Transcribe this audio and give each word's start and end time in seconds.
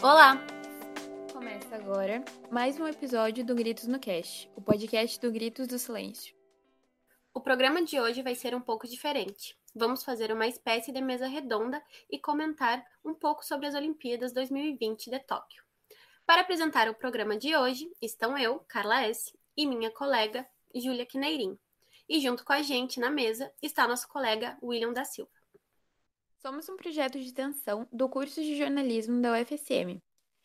Olá! 0.00 0.40
Começa 1.32 1.74
agora 1.74 2.24
mais 2.52 2.78
um 2.78 2.86
episódio 2.86 3.44
do 3.44 3.52
Gritos 3.52 3.88
no 3.88 3.98
Cast, 3.98 4.48
o 4.54 4.62
podcast 4.62 5.18
do 5.18 5.32
Gritos 5.32 5.66
do 5.66 5.76
Silêncio. 5.76 6.36
O 7.34 7.40
programa 7.40 7.82
de 7.82 7.98
hoje 7.98 8.22
vai 8.22 8.36
ser 8.36 8.54
um 8.54 8.60
pouco 8.60 8.86
diferente. 8.86 9.58
Vamos 9.74 10.04
fazer 10.04 10.30
uma 10.30 10.46
espécie 10.46 10.92
de 10.92 11.00
mesa 11.00 11.26
redonda 11.26 11.82
e 12.08 12.16
comentar 12.16 12.84
um 13.04 13.12
pouco 13.12 13.44
sobre 13.44 13.66
as 13.66 13.74
Olimpíadas 13.74 14.32
2020 14.32 15.10
de 15.10 15.18
Tóquio. 15.18 15.64
Para 16.24 16.42
apresentar 16.42 16.88
o 16.88 16.94
programa 16.94 17.36
de 17.36 17.56
hoje 17.56 17.90
estão 18.00 18.38
eu, 18.38 18.60
Carla 18.68 19.02
S., 19.02 19.36
e 19.56 19.66
minha 19.66 19.90
colega, 19.90 20.46
Júlia 20.72 21.06
Quineirim. 21.06 21.58
E 22.08 22.20
junto 22.20 22.44
com 22.44 22.52
a 22.52 22.62
gente 22.62 23.00
na 23.00 23.10
mesa 23.10 23.52
está 23.60 23.88
nosso 23.88 24.06
colega 24.06 24.56
William 24.62 24.92
da 24.92 25.04
Silva. 25.04 25.37
Somos 26.38 26.68
um 26.68 26.76
projeto 26.76 27.18
de 27.18 27.26
extensão 27.26 27.88
do 27.92 28.08
curso 28.08 28.40
de 28.40 28.56
jornalismo 28.56 29.20
da 29.20 29.32
UFSM, 29.32 30.00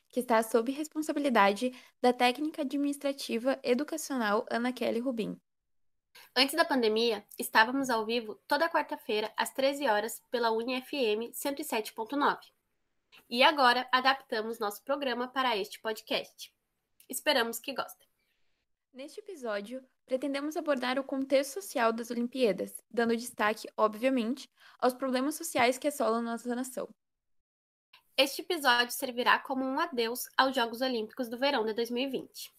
que 0.09 0.21
está 0.21 0.41
sob 0.41 0.71
responsabilidade 0.71 1.71
da 2.01 2.11
técnica 2.11 2.63
administrativa 2.63 3.59
educacional 3.61 4.43
Ana 4.49 4.73
Kelly 4.73 4.99
Rubim. 4.99 5.39
Antes 6.35 6.55
da 6.55 6.65
pandemia, 6.65 7.23
estávamos 7.37 7.91
ao 7.91 8.05
vivo 8.05 8.41
toda 8.47 8.69
quarta-feira 8.69 9.31
às 9.37 9.51
13 9.53 9.87
horas 9.87 10.19
pela 10.31 10.51
UniFM 10.51 11.31
107.9. 11.31 12.39
E 13.29 13.43
agora 13.43 13.87
adaptamos 13.91 14.57
nosso 14.57 14.83
programa 14.83 15.27
para 15.27 15.55
este 15.55 15.79
podcast. 15.79 16.51
Esperamos 17.07 17.59
que 17.59 17.73
gostem. 17.73 18.12
Neste 18.93 19.21
episódio, 19.21 19.83
pretendemos 20.05 20.55
abordar 20.55 20.99
o 20.99 21.03
contexto 21.03 21.55
social 21.55 21.91
das 21.91 22.11
Olimpíadas, 22.11 22.79
dando 22.91 23.17
destaque, 23.17 23.67
obviamente, 23.75 24.47
aos 24.77 24.93
problemas 24.93 25.33
sociais 25.33 25.79
que 25.79 25.87
assolam 25.87 26.21
nossa 26.21 26.53
nação. 26.55 26.87
Este 28.15 28.43
episódio 28.43 28.91
servirá 28.91 29.39
como 29.39 29.65
um 29.65 29.79
adeus 29.79 30.29
aos 30.37 30.55
Jogos 30.55 30.81
Olímpicos 30.81 31.27
do 31.27 31.39
Verão 31.39 31.65
de 31.65 31.73
2020, 31.73 32.53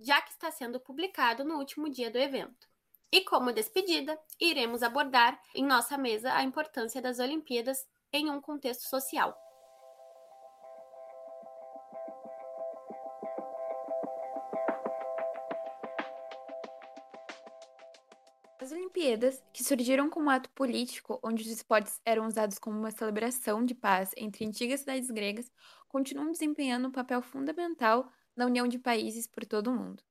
já 0.00 0.20
que 0.20 0.32
está 0.32 0.50
sendo 0.50 0.80
publicado 0.80 1.44
no 1.44 1.58
último 1.58 1.88
dia 1.88 2.10
do 2.10 2.18
evento. 2.18 2.68
E 3.12 3.20
como 3.20 3.52
despedida, 3.52 4.18
iremos 4.40 4.82
abordar 4.82 5.40
em 5.54 5.64
nossa 5.64 5.96
mesa 5.96 6.34
a 6.34 6.42
importância 6.42 7.00
das 7.00 7.20
Olimpíadas 7.20 7.86
em 8.12 8.28
um 8.28 8.40
contexto 8.40 8.82
social. 8.88 9.38
Olimpíadas, 19.02 19.42
que 19.52 19.64
surgiram 19.64 20.08
como 20.08 20.30
ato 20.30 20.48
político, 20.50 21.18
onde 21.24 21.42
os 21.42 21.48
esportes 21.48 22.00
eram 22.04 22.26
usados 22.26 22.56
como 22.56 22.78
uma 22.78 22.92
celebração 22.92 23.64
de 23.64 23.74
paz 23.74 24.12
entre 24.16 24.46
antigas 24.46 24.80
cidades 24.80 25.10
gregas, 25.10 25.50
continuam 25.88 26.30
desempenhando 26.30 26.86
um 26.86 26.92
papel 26.92 27.20
fundamental 27.20 28.08
na 28.36 28.46
união 28.46 28.68
de 28.68 28.78
países 28.78 29.26
por 29.26 29.44
todo 29.44 29.70
o 29.70 29.74
mundo. 29.74 30.04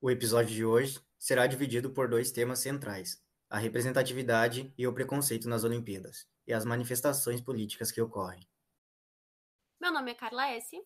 O 0.00 0.10
episódio 0.10 0.52
de 0.52 0.64
hoje 0.64 1.00
será 1.16 1.46
dividido 1.46 1.90
por 1.90 2.08
dois 2.08 2.32
temas 2.32 2.58
centrais: 2.58 3.22
a 3.48 3.56
representatividade 3.56 4.74
e 4.76 4.84
o 4.84 4.92
preconceito 4.92 5.48
nas 5.48 5.62
Olimpíadas, 5.62 6.28
e 6.44 6.52
as 6.52 6.64
manifestações 6.64 7.40
políticas 7.40 7.92
que 7.92 8.00
ocorrem. 8.00 8.40
Meu 9.80 9.92
nome 9.92 10.10
é 10.10 10.14
Carla 10.14 10.48
S. 10.48 10.76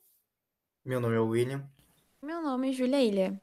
Meu 0.84 1.00
nome 1.00 1.16
é 1.16 1.20
William. 1.20 1.66
Meu 2.20 2.42
nome 2.42 2.68
é 2.68 2.72
Julia 2.72 3.02
Ilha. 3.02 3.42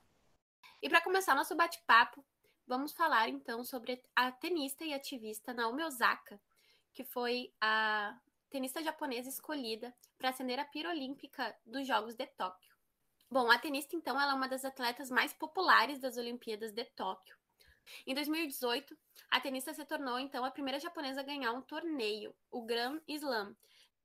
E 0.80 0.88
para 0.88 1.02
começar 1.02 1.33
nosso 1.33 1.55
bate-papo, 1.55 2.23
Vamos 2.67 2.91
falar 2.91 3.29
então 3.29 3.63
sobre 3.63 4.03
a 4.13 4.29
tenista 4.29 4.83
e 4.83 4.93
ativista 4.93 5.53
Naomi 5.53 5.83
Osaka, 5.83 6.37
que 6.93 7.01
foi 7.01 7.53
a 7.61 8.19
tenista 8.49 8.83
japonesa 8.83 9.30
escolhida 9.30 9.95
para 10.17 10.31
acender 10.31 10.59
a 10.59 10.65
pira 10.65 10.89
olímpica 10.89 11.55
dos 11.65 11.87
Jogos 11.87 12.14
de 12.14 12.27
Tóquio. 12.27 12.75
Bom, 13.31 13.49
a 13.49 13.58
tenista 13.58 13.95
então 13.95 14.19
ela 14.19 14.33
é 14.33 14.36
uma 14.36 14.49
das 14.49 14.65
atletas 14.65 15.09
mais 15.09 15.31
populares 15.33 15.97
das 15.97 16.17
Olimpíadas 16.17 16.73
de 16.73 16.83
Tóquio. 16.83 17.37
Em 18.05 18.14
2018, 18.14 18.97
a 19.31 19.39
tenista 19.39 19.73
se 19.73 19.86
tornou 19.86 20.19
então 20.19 20.43
a 20.43 20.52
primeira 20.52 20.77
japonesa 20.77 21.21
a 21.21 21.23
ganhar 21.23 21.53
um 21.53 21.61
torneio, 21.61 22.36
o 22.52 22.65
Grand 22.65 22.99
Slam. 23.08 23.55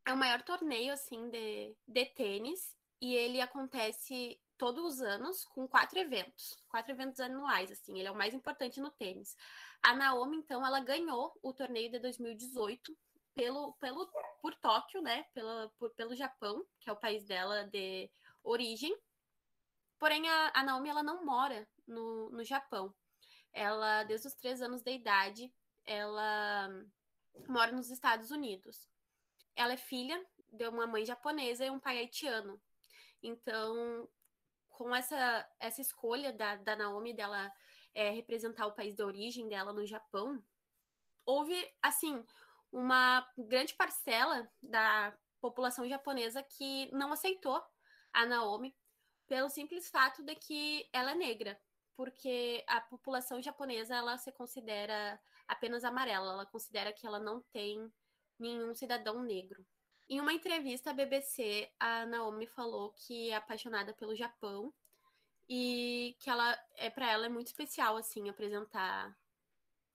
É 0.07 0.13
o 0.13 0.17
maior 0.17 0.41
torneio 0.41 0.93
assim 0.93 1.29
de, 1.31 1.77
de 1.89 2.07
tênis 2.07 2.77
e 3.01 3.13
ele 3.17 3.41
acontece 3.41 4.41
todos 4.59 4.85
os 4.85 5.01
anos 5.03 5.45
com 5.47 5.67
quatro 5.67 5.99
eventos, 5.99 6.57
quatro 6.69 6.93
eventos 6.93 7.21
anuais, 7.21 7.71
assim, 7.71 7.99
ele 7.99 8.09
é 8.09 8.11
o 8.11 8.17
mais 8.17 8.35
importante 8.35 8.81
no 8.81 8.91
tênis. 8.91 9.37
A 9.83 9.95
Naomi, 9.95 10.37
então, 10.37 10.65
ela 10.65 10.81
ganhou 10.81 11.37
o 11.43 11.53
torneio 11.53 11.91
de 11.91 11.99
2018 11.99 12.97
pelo, 13.35 13.73
pelo, 13.75 14.07
por 14.41 14.55
Tóquio, 14.57 15.03
né, 15.03 15.25
pela, 15.35 15.69
por, 15.79 15.91
pelo 15.91 16.15
Japão, 16.15 16.65
que 16.81 16.89
é 16.89 16.93
o 16.93 16.97
país 16.97 17.25
dela 17.25 17.65
de 17.65 18.11
origem. 18.45 18.97
Porém, 19.99 20.29
a, 20.29 20.53
a 20.55 20.63
Naomi, 20.63 20.89
ela 20.89 21.03
não 21.03 21.25
mora 21.25 21.69
no, 21.87 22.31
no 22.31 22.45
Japão. 22.45 22.95
Ela, 23.53 24.05
desde 24.05 24.29
os 24.29 24.35
três 24.35 24.63
anos 24.63 24.83
de 24.83 24.93
idade, 24.93 25.53
ela 25.85 26.69
mora 27.49 27.73
nos 27.73 27.91
Estados 27.91 28.31
Unidos. 28.31 28.89
Ela 29.57 29.75
é 29.75 29.77
filha 29.77 30.25
de 30.51 30.69
uma 30.69 30.87
mãe 30.87 31.05
japonesa 31.05 31.65
e 31.65 31.71
um 31.71 31.81
pai 31.81 31.99
haitiano. 31.99 32.61
Então, 33.23 34.09
com 34.83 34.95
essa, 34.95 35.49
essa 35.61 35.81
escolha 35.81 36.33
da, 36.33 36.57
da 36.57 36.75
Naomi 36.75 37.15
dela 37.15 37.53
é, 37.95 38.11
representar 38.11 38.67
o 38.67 38.73
país 38.73 38.97
de 38.97 39.03
origem 39.03 39.49
dela 39.49 39.73
no 39.73 39.87
Japão, 39.87 40.43
houve, 41.25 41.55
assim, 41.81 42.25
uma 42.73 43.25
grande 43.39 43.75
parcela 43.75 44.51
da 44.61 45.17
população 45.41 45.89
japonesa 45.89 46.43
que 46.43 46.91
não 46.93 47.13
aceitou 47.13 47.63
a 48.13 48.27
Naomi 48.27 48.75
pelo 49.29 49.49
simples 49.49 49.89
fato 49.89 50.23
de 50.25 50.35
que 50.35 50.89
ela 50.93 51.13
é 51.13 51.15
negra, 51.15 51.61
porque 51.95 52.65
a 52.67 52.81
população 52.81 53.41
japonesa 53.41 53.95
ela 53.95 54.19
se 54.19 54.33
considera 54.33 55.21
apenas 55.47 55.85
amarela, 55.85 56.33
ela 56.33 56.47
considera 56.47 56.93
que 56.93 57.07
ela 57.07 57.21
não 57.21 57.41
tem 57.53 57.89
nenhum 58.37 58.75
cidadão 58.75 59.23
negro. 59.23 59.65
Em 60.13 60.21
uma 60.21 60.35
entrevista 60.35 60.91
à 60.91 60.93
BBC, 60.93 61.73
a 61.81 62.05
Naomi 62.05 62.47
falou 62.47 62.93
que 62.93 63.31
é 63.31 63.35
apaixonada 63.35 63.95
pelo 63.95 64.15
Japão 64.15 64.71
e 65.49 66.15
que 66.21 66.29
ela 66.29 66.55
é 66.77 66.91
para 66.91 67.11
ela 67.11 67.25
é 67.25 67.29
muito 67.31 67.47
especial 67.47 67.97
assim 67.97 68.29
apresentar 68.29 69.09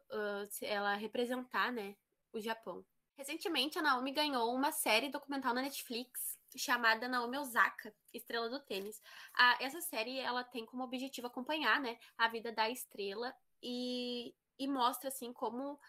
uh, 0.09 0.49
ela 0.63 0.95
representar, 0.95 1.71
né, 1.71 1.95
o 2.33 2.39
Japão. 2.39 2.83
Recentemente 3.15 3.77
a 3.77 3.81
Naomi 3.83 4.11
ganhou 4.11 4.55
uma 4.55 4.71
série 4.71 5.09
documental 5.09 5.53
na 5.53 5.61
Netflix 5.61 6.39
chamada 6.55 7.07
Naomi 7.07 7.37
Osaka, 7.37 7.93
estrela 8.11 8.49
do 8.49 8.59
tênis. 8.59 8.99
Ah, 9.35 9.55
essa 9.61 9.81
série 9.81 10.17
ela 10.17 10.43
tem 10.43 10.65
como 10.65 10.81
objetivo 10.83 11.27
acompanhar, 11.27 11.79
né, 11.79 11.95
a 12.17 12.27
vida 12.27 12.51
da 12.51 12.67
estrela 12.67 13.35
e, 13.61 14.33
e 14.57 14.67
mostra 14.67 15.09
assim 15.09 15.31
como 15.31 15.79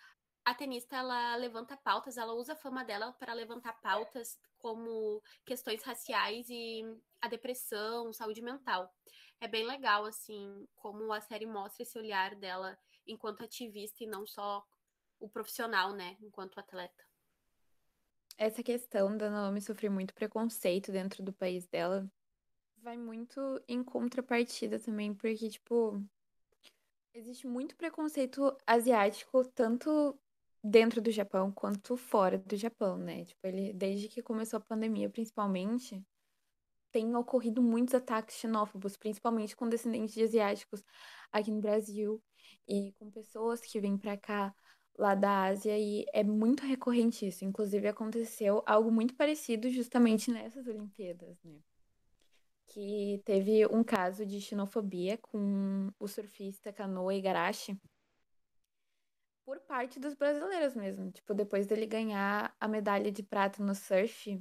a 0.48 0.54
tenista 0.54 0.97
ela 0.97 1.36
levanta 1.36 1.76
pautas, 1.76 2.16
ela 2.16 2.32
usa 2.32 2.54
a 2.54 2.56
fama 2.56 2.82
dela 2.82 3.12
para 3.12 3.34
levantar 3.34 3.75
pautas 3.82 4.38
como 4.56 5.22
questões 5.44 5.82
raciais 5.82 6.48
e 6.48 6.82
a 7.20 7.28
depressão, 7.28 8.10
saúde 8.14 8.41
mental. 8.41 8.91
É 9.41 9.47
bem 9.47 9.66
legal 9.66 10.06
assim 10.06 10.66
como 10.75 11.12
a 11.12 11.20
série 11.20 11.44
mostra 11.44 11.82
esse 11.82 11.98
olhar 11.98 12.34
dela 12.34 12.78
enquanto 13.06 13.44
ativista 13.44 14.03
e 14.03 14.06
não 14.06 14.26
só 14.26 14.66
o 15.20 15.28
profissional, 15.28 15.92
né, 15.92 16.16
enquanto 16.20 16.59
atleta. 16.59 17.04
Essa 18.38 18.62
questão 18.62 19.15
da 19.16 19.28
Naomi 19.28 19.60
sofrer 19.60 19.91
muito 19.91 20.15
preconceito 20.15 20.91
dentro 20.91 21.22
do 21.22 21.32
país 21.32 21.66
dela 21.66 22.10
vai 22.78 22.97
muito 22.97 23.41
em 23.69 23.84
contrapartida 23.84 24.78
também, 24.78 25.12
porque 25.12 25.50
tipo 25.50 26.03
existe 27.12 27.47
muito 27.47 27.77
preconceito 27.77 28.56
asiático 28.66 29.45
tanto 29.48 30.18
dentro 30.68 31.00
do 31.00 31.10
Japão 31.10 31.50
quanto 31.50 31.97
fora 31.97 32.38
do 32.38 32.56
Japão, 32.56 32.97
né? 32.98 33.24
Tipo, 33.24 33.47
ele, 33.47 33.72
desde 33.72 34.09
que 34.09 34.22
começou 34.22 34.59
a 34.59 34.60
pandemia, 34.60 35.09
principalmente, 35.09 36.04
tem 36.92 37.15
ocorrido 37.16 37.62
muitos 37.62 37.94
ataques 37.94 38.36
xenófobos, 38.36 38.97
principalmente 38.97 39.56
com 39.56 39.68
descendentes 39.68 40.15
de 40.15 40.22
asiáticos 40.22 40.82
aqui 41.32 41.50
no 41.50 41.60
Brasil 41.60 42.22
e 42.66 42.92
com 42.98 43.10
pessoas 43.10 43.60
que 43.60 43.80
vêm 43.80 43.97
para 43.97 44.16
cá 44.16 44.54
lá 44.97 45.15
da 45.15 45.44
Ásia 45.44 45.78
e 45.78 46.04
é 46.12 46.24
muito 46.24 46.65
recorrente 46.65 47.26
isso. 47.26 47.44
Inclusive 47.44 47.88
aconteceu 47.88 48.62
algo 48.66 48.91
muito 48.91 49.14
parecido 49.14 49.71
justamente 49.71 50.30
nessas 50.30 50.66
Olimpíadas, 50.66 51.38
né? 51.44 51.59
Que 52.66 53.22
teve 53.24 53.66
um 53.66 53.82
caso 53.82 54.26
de 54.26 54.41
xenofobia 54.41 55.16
com 55.18 55.91
o 55.98 56.06
surfista 56.06 56.72
Kanoa 56.72 57.14
Igarashi, 57.14 57.78
por 59.48 59.60
parte 59.60 59.98
dos 59.98 60.12
brasileiros 60.12 60.77
mesmo. 60.77 61.10
Tipo, 61.10 61.33
depois 61.33 61.66
dele 61.66 61.86
ganhar 61.86 62.54
a 62.60 62.68
medalha 62.68 63.10
de 63.10 63.22
prata 63.22 63.65
no 63.65 63.74
surf, 63.74 64.39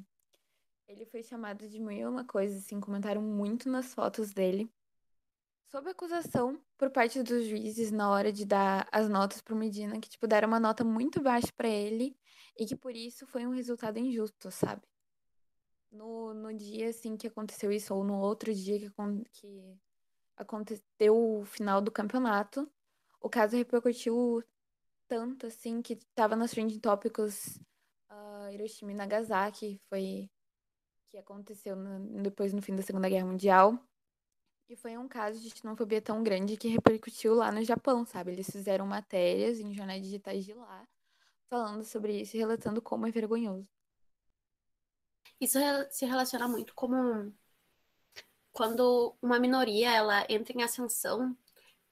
ele 0.85 1.05
foi 1.05 1.23
chamado 1.23 1.65
de 1.65 1.79
mil 1.79 2.09
uma 2.09 2.25
coisa, 2.25 2.57
assim, 2.57 2.77
comentaram 2.81 3.21
muito 3.21 3.69
nas 3.69 3.93
fotos 3.93 4.33
dele. 4.33 4.69
Sob 5.71 5.89
acusação 5.89 6.61
por 6.77 6.89
parte 6.89 7.23
dos 7.23 7.45
juízes 7.45 7.89
na 7.89 8.11
hora 8.11 8.33
de 8.33 8.45
dar 8.45 8.85
as 8.91 9.07
notas 9.07 9.41
pro 9.41 9.55
Medina, 9.55 9.97
que, 9.97 10.09
tipo, 10.09 10.27
deram 10.27 10.49
uma 10.49 10.59
nota 10.59 10.83
muito 10.83 11.21
baixa 11.21 11.53
para 11.55 11.69
ele 11.69 12.13
e 12.59 12.65
que 12.65 12.75
por 12.75 12.93
isso 12.93 13.25
foi 13.25 13.47
um 13.47 13.51
resultado 13.51 13.97
injusto, 13.97 14.51
sabe? 14.51 14.81
no, 15.89 16.33
no 16.33 16.53
dia, 16.53 16.89
assim, 16.89 17.15
que 17.15 17.27
aconteceu 17.27 17.71
isso, 17.71 17.95
ou 17.95 18.03
no 18.03 18.19
outro 18.19 18.53
dia 18.53 18.77
que, 18.77 18.91
que 19.31 19.77
aconteceu 20.35 21.39
o 21.39 21.45
final 21.45 21.81
do 21.81 21.91
campeonato, 21.91 22.69
o 23.21 23.29
caso 23.29 23.55
repercutiu 23.55 24.43
tanto, 25.07 25.47
assim, 25.47 25.81
que 25.81 25.95
tava 26.13 26.35
nas 26.35 26.51
trending 26.51 26.79
tópicos 26.79 27.57
uh, 28.11 28.51
Hiroshima 28.51 28.91
e 28.91 28.95
Nagasaki, 28.95 29.81
foi 29.89 30.29
que 31.09 31.17
aconteceu 31.17 31.75
no, 31.75 32.21
depois 32.21 32.53
no 32.53 32.61
fim 32.61 32.75
da 32.75 32.83
Segunda 32.83 33.09
Guerra 33.09 33.25
Mundial. 33.25 33.79
E 34.69 34.75
foi 34.75 34.97
um 34.97 35.07
caso 35.07 35.39
de 35.39 35.49
xenofobia 35.49 36.01
tão 36.01 36.21
grande 36.21 36.57
que 36.57 36.67
repercutiu 36.67 37.33
lá 37.33 37.51
no 37.51 37.63
Japão, 37.63 38.05
sabe? 38.05 38.33
Eles 38.33 38.49
fizeram 38.49 38.85
matérias 38.85 39.59
em 39.59 39.73
jornais 39.73 40.03
digitais 40.03 40.43
de 40.43 40.53
lá, 40.53 40.85
falando 41.49 41.85
sobre 41.85 42.21
isso 42.21 42.35
e 42.35 42.39
relatando 42.39 42.81
como 42.81 43.07
é 43.07 43.11
vergonhoso. 43.11 43.67
Isso 45.39 45.57
se 45.89 46.05
relaciona 46.05 46.47
muito 46.47 46.73
como 46.75 47.33
quando 48.51 49.15
uma 49.21 49.39
minoria 49.39 49.93
ela 49.93 50.25
entra 50.27 50.57
em 50.57 50.63
ascensão, 50.63 51.37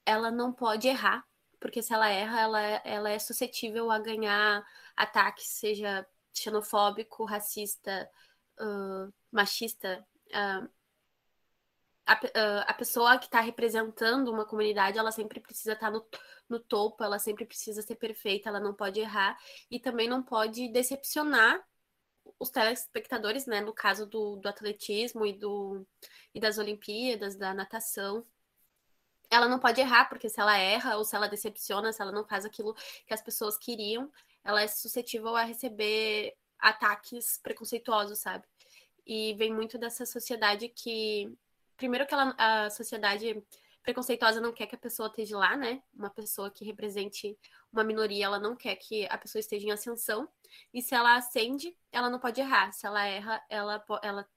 ela 0.05 0.31
não 0.31 0.51
pode 0.51 0.87
errar, 0.87 1.25
porque 1.59 1.81
se 1.81 1.93
ela 1.93 2.09
erra, 2.09 2.41
ela, 2.41 2.61
ela 2.61 3.09
é 3.09 3.19
suscetível 3.19 3.91
a 3.91 3.99
ganhar 3.99 4.65
ataques, 4.95 5.47
seja 5.47 6.05
xenofóbico, 6.33 7.25
racista, 7.25 8.09
uh, 8.59 9.13
machista. 9.31 10.05
Uh, 10.27 10.69
a, 12.05 12.13
a 12.67 12.73
pessoa 12.73 13.17
que 13.17 13.25
está 13.25 13.41
representando 13.41 14.31
uma 14.31 14.45
comunidade, 14.45 14.97
ela 14.97 15.11
sempre 15.11 15.39
precisa 15.39 15.73
estar 15.73 15.87
tá 15.87 15.91
no, 15.91 16.05
no 16.47 16.59
topo, 16.59 17.03
ela 17.03 17.17
sempre 17.19 17.45
precisa 17.45 17.81
ser 17.81 17.95
perfeita, 17.95 18.49
ela 18.49 18.59
não 18.59 18.73
pode 18.73 18.99
errar 18.99 19.37
e 19.69 19.79
também 19.79 20.07
não 20.07 20.21
pode 20.21 20.67
decepcionar 20.69 21.65
os 22.39 22.49
telespectadores, 22.49 23.45
né, 23.45 23.61
no 23.61 23.73
caso 23.73 24.05
do, 24.05 24.35
do 24.37 24.47
atletismo 24.47 25.25
e, 25.25 25.33
do, 25.33 25.85
e 26.33 26.39
das 26.39 26.57
Olimpíadas, 26.57 27.35
da 27.35 27.53
natação. 27.53 28.25
Ela 29.29 29.47
não 29.47 29.59
pode 29.59 29.81
errar, 29.81 30.09
porque 30.09 30.29
se 30.29 30.39
ela 30.39 30.57
erra 30.57 30.97
ou 30.97 31.03
se 31.03 31.15
ela 31.15 31.27
decepciona, 31.27 31.91
se 31.91 32.01
ela 32.01 32.11
não 32.11 32.25
faz 32.25 32.45
aquilo 32.45 32.73
que 33.05 33.13
as 33.13 33.21
pessoas 33.21 33.57
queriam, 33.57 34.11
ela 34.43 34.61
é 34.61 34.67
suscetível 34.67 35.35
a 35.35 35.43
receber 35.43 36.35
ataques 36.59 37.39
preconceituosos, 37.41 38.19
sabe? 38.19 38.45
E 39.05 39.33
vem 39.35 39.53
muito 39.53 39.77
dessa 39.77 40.05
sociedade 40.05 40.69
que. 40.69 41.31
Primeiro, 41.77 42.07
que 42.07 42.13
ela, 42.13 42.33
a 42.37 42.69
sociedade 42.69 43.43
preconceituosa 43.83 44.41
não 44.41 44.51
quer 44.51 44.65
que 44.65 44.75
a 44.75 44.79
pessoa 44.79 45.07
esteja 45.09 45.37
lá, 45.37 45.55
né? 45.55 45.83
Uma 45.93 46.09
pessoa 46.09 46.49
que 46.49 46.65
represente 46.65 47.37
uma 47.71 47.83
minoria, 47.83 48.25
ela 48.25 48.39
não 48.39 48.55
quer 48.55 48.75
que 48.77 49.05
a 49.07 49.17
pessoa 49.17 49.39
esteja 49.39 49.67
em 49.67 49.71
ascensão. 49.71 50.27
E 50.73 50.81
se 50.81 50.95
ela 50.95 51.15
acende, 51.15 51.77
ela 51.91 52.09
não 52.09 52.19
pode 52.19 52.41
errar. 52.41 52.71
Se 52.71 52.87
ela 52.87 53.05
erra, 53.05 53.43
ela, 53.49 53.85
ela 54.01 54.27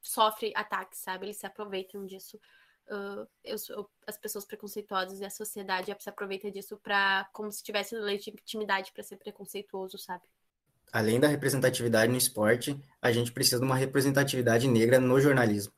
sofre 0.00 0.52
ataques, 0.56 1.00
sabe? 1.00 1.26
Eles 1.26 1.36
se 1.36 1.46
aproveitam 1.46 2.06
disso. 2.06 2.40
Uh, 2.90 3.28
eu, 3.44 3.56
eu, 3.68 3.90
as 4.06 4.16
pessoas 4.16 4.46
preconceituosas 4.46 5.20
e 5.20 5.24
a 5.24 5.30
sociedade 5.30 5.94
se 5.98 6.08
aproveita 6.08 6.50
disso 6.50 6.78
para 6.78 7.28
como 7.34 7.52
se 7.52 7.62
tivesse 7.62 7.94
legitimidade 7.94 8.92
para 8.92 9.02
ser 9.02 9.16
preconceituoso, 9.16 9.98
sabe? 9.98 10.24
Além 10.90 11.20
da 11.20 11.28
representatividade 11.28 12.10
no 12.10 12.16
esporte, 12.16 12.80
a 13.02 13.12
gente 13.12 13.30
precisa 13.30 13.58
de 13.58 13.66
uma 13.66 13.76
representatividade 13.76 14.66
negra 14.66 14.98
no 14.98 15.20
jornalismo. 15.20 15.72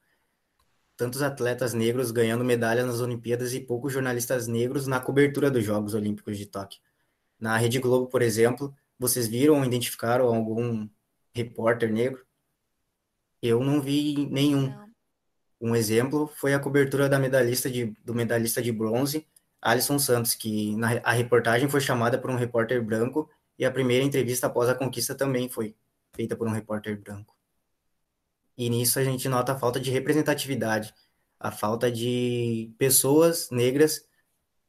Tantos 0.97 1.21
atletas 1.21 1.75
negros 1.75 2.13
ganhando 2.13 2.45
medalhas 2.45 2.87
nas 2.87 3.01
Olimpíadas 3.01 3.55
e 3.55 3.61
poucos 3.61 3.93
jornalistas 3.93 4.47
negros 4.47 4.87
na 4.87 5.01
cobertura 5.01 5.51
dos 5.51 5.65
Jogos 5.65 5.95
Olímpicos 5.95 6.39
de 6.39 6.47
Tóquio. 6.47 6.81
Na 7.41 7.57
Rede 7.57 7.81
Globo, 7.81 8.07
por 8.07 8.23
exemplo, 8.23 8.73
vocês 8.99 9.27
viram 9.27 9.57
ou 9.57 9.65
identificaram 9.65 10.27
algum 10.27 10.89
repórter 11.33 11.91
negro? 11.91 12.25
Eu 13.43 13.65
não 13.65 13.81
vi 13.81 14.29
nenhum. 14.31 14.69
Não. 14.69 14.90
Um 15.61 15.77
exemplo 15.77 16.27
foi 16.27 16.55
a 16.55 16.59
cobertura 16.59 17.09
da 17.09 17.19
medalhista 17.19 17.71
de, 17.71 17.95
do 18.05 18.15
medalhista 18.15 18.63
de 18.63 18.73
bronze, 18.73 19.27
Alisson 19.61 19.99
Santos, 19.99 20.35
que 20.35 20.75
na, 20.77 21.01
a 21.05 21.13
reportagem 21.13 21.69
foi 21.69 21.81
chamada 21.81 22.19
por 22.19 22.31
um 22.31 22.37
repórter 22.37 22.83
branco 22.83 23.29
e 23.59 23.65
a 23.65 23.71
primeira 23.71 24.05
entrevista 24.05 24.47
após 24.47 24.69
a 24.69 24.75
conquista 24.75 25.15
também 25.15 25.49
foi 25.49 25.77
feita 26.15 26.35
por 26.37 26.49
um 26.49 26.53
repórter 26.53 26.99
branco. 26.99 27.37
E 28.57 28.71
nisso 28.71 28.99
a 28.99 29.05
gente 29.05 29.29
nota 29.29 29.53
a 29.53 29.59
falta 29.59 29.79
de 29.79 29.91
representatividade, 29.91 30.95
a 31.39 31.51
falta 31.51 31.91
de 31.91 32.73
pessoas 32.79 33.51
negras 33.51 34.05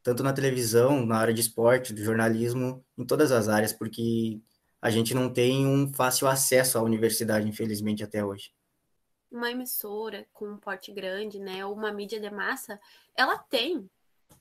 tanto 0.03 0.23
na 0.23 0.33
televisão, 0.33 1.05
na 1.05 1.17
área 1.17 1.33
de 1.33 1.41
esporte, 1.41 1.93
do 1.93 2.03
jornalismo, 2.03 2.83
em 2.97 3.05
todas 3.05 3.31
as 3.31 3.47
áreas, 3.47 3.73
porque 3.73 4.41
a 4.81 4.89
gente 4.89 5.13
não 5.13 5.31
tem 5.31 5.65
um 5.65 5.93
fácil 5.93 6.27
acesso 6.27 6.77
à 6.77 6.81
universidade, 6.81 7.47
infelizmente, 7.47 8.03
até 8.03 8.23
hoje. 8.23 8.51
Uma 9.31 9.49
emissora 9.49 10.27
com 10.33 10.45
um 10.49 10.57
porte 10.57 10.91
grande, 10.91 11.39
né, 11.39 11.65
ou 11.65 11.73
uma 11.73 11.91
mídia 11.91 12.19
de 12.19 12.29
massa, 12.29 12.79
ela 13.15 13.37
tem 13.37 13.89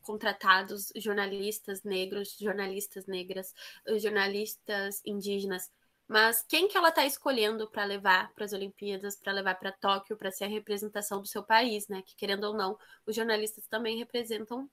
contratados 0.02 0.92
jornalistas 0.96 1.82
negros, 1.82 2.36
jornalistas 2.38 3.06
negras, 3.06 3.54
jornalistas 3.98 5.00
indígenas, 5.04 5.70
mas 6.10 6.42
quem 6.42 6.66
que 6.66 6.76
ela 6.76 6.88
está 6.88 7.06
escolhendo 7.06 7.70
para 7.70 7.84
levar 7.84 8.32
para 8.34 8.44
as 8.44 8.52
Olimpíadas, 8.52 9.14
para 9.14 9.32
levar 9.32 9.54
para 9.54 9.70
Tóquio, 9.70 10.16
para 10.16 10.32
ser 10.32 10.42
a 10.42 10.48
representação 10.48 11.22
do 11.22 11.28
seu 11.28 11.40
país, 11.40 11.86
né? 11.86 12.02
Que 12.02 12.16
querendo 12.16 12.42
ou 12.48 12.52
não, 12.52 12.76
os 13.06 13.14
jornalistas 13.14 13.64
também 13.68 13.96
representam 13.96 14.68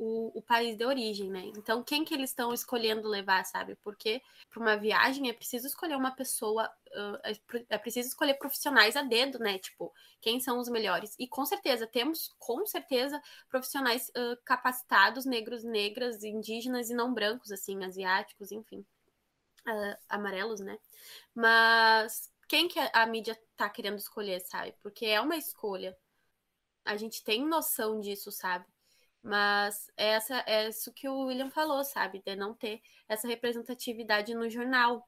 o, 0.00 0.32
o 0.38 0.40
país 0.40 0.76
de 0.76 0.84
origem, 0.84 1.30
né? 1.30 1.44
Então, 1.54 1.84
quem 1.84 2.06
que 2.06 2.14
eles 2.14 2.30
estão 2.30 2.54
escolhendo 2.54 3.06
levar, 3.06 3.44
sabe? 3.44 3.76
Porque 3.76 4.22
para 4.48 4.58
uma 4.58 4.74
viagem 4.74 5.28
é 5.28 5.32
preciso 5.34 5.66
escolher 5.66 5.94
uma 5.94 6.10
pessoa, 6.10 6.72
uh, 6.88 7.64
é 7.68 7.76
preciso 7.76 8.08
escolher 8.08 8.34
profissionais 8.34 8.96
a 8.96 9.02
dedo, 9.02 9.38
né? 9.38 9.58
Tipo, 9.58 9.92
quem 10.18 10.40
são 10.40 10.58
os 10.58 10.70
melhores? 10.70 11.14
E 11.18 11.28
com 11.28 11.44
certeza, 11.44 11.86
temos, 11.86 12.34
com 12.38 12.64
certeza, 12.64 13.22
profissionais 13.50 14.08
uh, 14.10 14.38
capacitados, 14.42 15.26
negros, 15.26 15.62
negras, 15.64 16.24
indígenas 16.24 16.88
e 16.88 16.94
não 16.94 17.12
brancos, 17.12 17.52
assim, 17.52 17.84
asiáticos, 17.84 18.50
enfim, 18.50 18.78
uh, 19.68 19.96
amarelos, 20.08 20.60
né? 20.60 20.78
Mas 21.34 22.32
quem 22.48 22.68
que 22.68 22.78
a, 22.80 23.04
mídia 23.04 23.38
tá 23.54 23.68
querendo 23.68 23.98
escolher, 23.98 24.40
sabe? 24.40 24.74
Porque 24.82 25.04
é 25.04 25.20
uma 25.20 25.36
escolha. 25.36 25.94
A 26.86 26.96
gente 26.96 27.22
tem 27.22 27.46
noção 27.46 28.00
disso, 28.00 28.32
sabe? 28.32 28.64
Mas 29.22 29.90
essa 29.96 30.42
é 30.46 30.68
isso 30.68 30.92
que 30.92 31.08
o 31.08 31.26
William 31.26 31.50
falou, 31.50 31.84
sabe? 31.84 32.22
De 32.24 32.34
não 32.34 32.54
ter 32.54 32.80
essa 33.08 33.28
representatividade 33.28 34.34
no 34.34 34.48
jornal. 34.48 35.06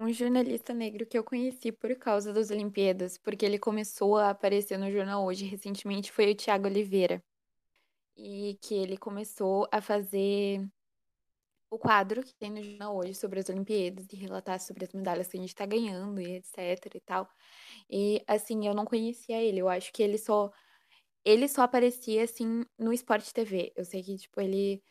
Um 0.00 0.12
jornalista 0.12 0.74
negro 0.74 1.06
que 1.06 1.16
eu 1.16 1.22
conheci 1.22 1.70
por 1.70 1.94
causa 1.96 2.32
das 2.32 2.50
Olimpíadas, 2.50 3.16
porque 3.18 3.44
ele 3.44 3.58
começou 3.58 4.16
a 4.16 4.30
aparecer 4.30 4.78
no 4.78 4.90
jornal 4.90 5.24
hoje 5.24 5.44
recentemente, 5.44 6.10
foi 6.10 6.32
o 6.32 6.34
Tiago 6.34 6.66
Oliveira. 6.66 7.22
E 8.16 8.58
que 8.62 8.74
ele 8.74 8.96
começou 8.96 9.68
a 9.70 9.80
fazer 9.80 10.66
o 11.70 11.78
quadro 11.78 12.22
que 12.22 12.34
tem 12.34 12.50
no 12.50 12.62
jornal 12.62 12.96
hoje 12.96 13.14
sobre 13.14 13.40
as 13.40 13.48
Olimpíadas 13.48 14.06
e 14.12 14.16
relatar 14.16 14.60
sobre 14.60 14.84
as 14.84 14.92
medalhas 14.92 15.28
que 15.28 15.36
a 15.36 15.40
gente 15.40 15.50
está 15.50 15.66
ganhando 15.66 16.20
e 16.20 16.36
etc 16.36 16.94
e 16.94 17.00
tal. 17.00 17.28
E 17.90 18.22
assim, 18.26 18.66
eu 18.66 18.74
não 18.74 18.84
conhecia 18.84 19.40
ele, 19.42 19.58
eu 19.60 19.68
acho 19.68 19.92
que 19.92 20.02
ele 20.02 20.16
só 20.16 20.50
ele 21.24 21.48
só 21.48 21.62
aparecia, 21.62 22.24
assim, 22.24 22.64
no 22.78 22.92
Sport 22.92 23.30
TV. 23.32 23.72
Eu 23.76 23.84
sei 23.84 24.02
que, 24.02 24.16
tipo, 24.18 24.40
ele 24.40 24.82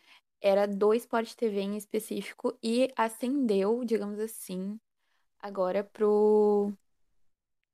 era 0.41 0.67
do 0.67 0.93
Sport 0.93 1.33
TV 1.35 1.61
em 1.61 1.77
específico 1.77 2.57
e 2.61 2.89
ascendeu, 2.97 3.83
digamos 3.85 4.19
assim, 4.19 4.79
agora 5.39 5.83
pro, 5.83 6.73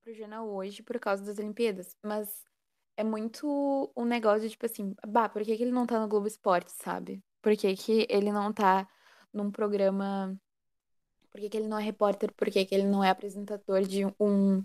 pro 0.03 0.13
jornal 0.13 0.47
hoje 0.49 0.83
por 0.83 0.99
causa 0.99 1.23
das 1.23 1.39
Olimpíadas. 1.39 1.95
Mas 2.03 2.45
é 2.97 3.03
muito 3.03 3.91
um 3.95 4.05
negócio, 4.05 4.49
tipo 4.49 4.65
assim, 4.65 4.95
bah, 5.07 5.29
por 5.29 5.43
que, 5.43 5.55
que 5.57 5.63
ele 5.63 5.71
não 5.71 5.85
tá 5.85 5.99
no 5.99 6.07
Globo 6.07 6.27
Esporte, 6.27 6.71
sabe? 6.71 7.23
Por 7.41 7.55
que, 7.55 7.75
que 7.75 8.05
ele 8.09 8.31
não 8.31 8.53
tá 8.53 8.87
num 9.33 9.51
programa. 9.51 10.39
Por 11.31 11.39
que, 11.39 11.49
que 11.49 11.57
ele 11.57 11.67
não 11.67 11.79
é 11.79 11.83
repórter? 11.83 12.33
Por 12.33 12.49
que, 12.49 12.65
que 12.65 12.75
ele 12.75 12.87
não 12.87 13.03
é 13.03 13.09
apresentador 13.09 13.81
de 13.83 14.05
um 14.19 14.63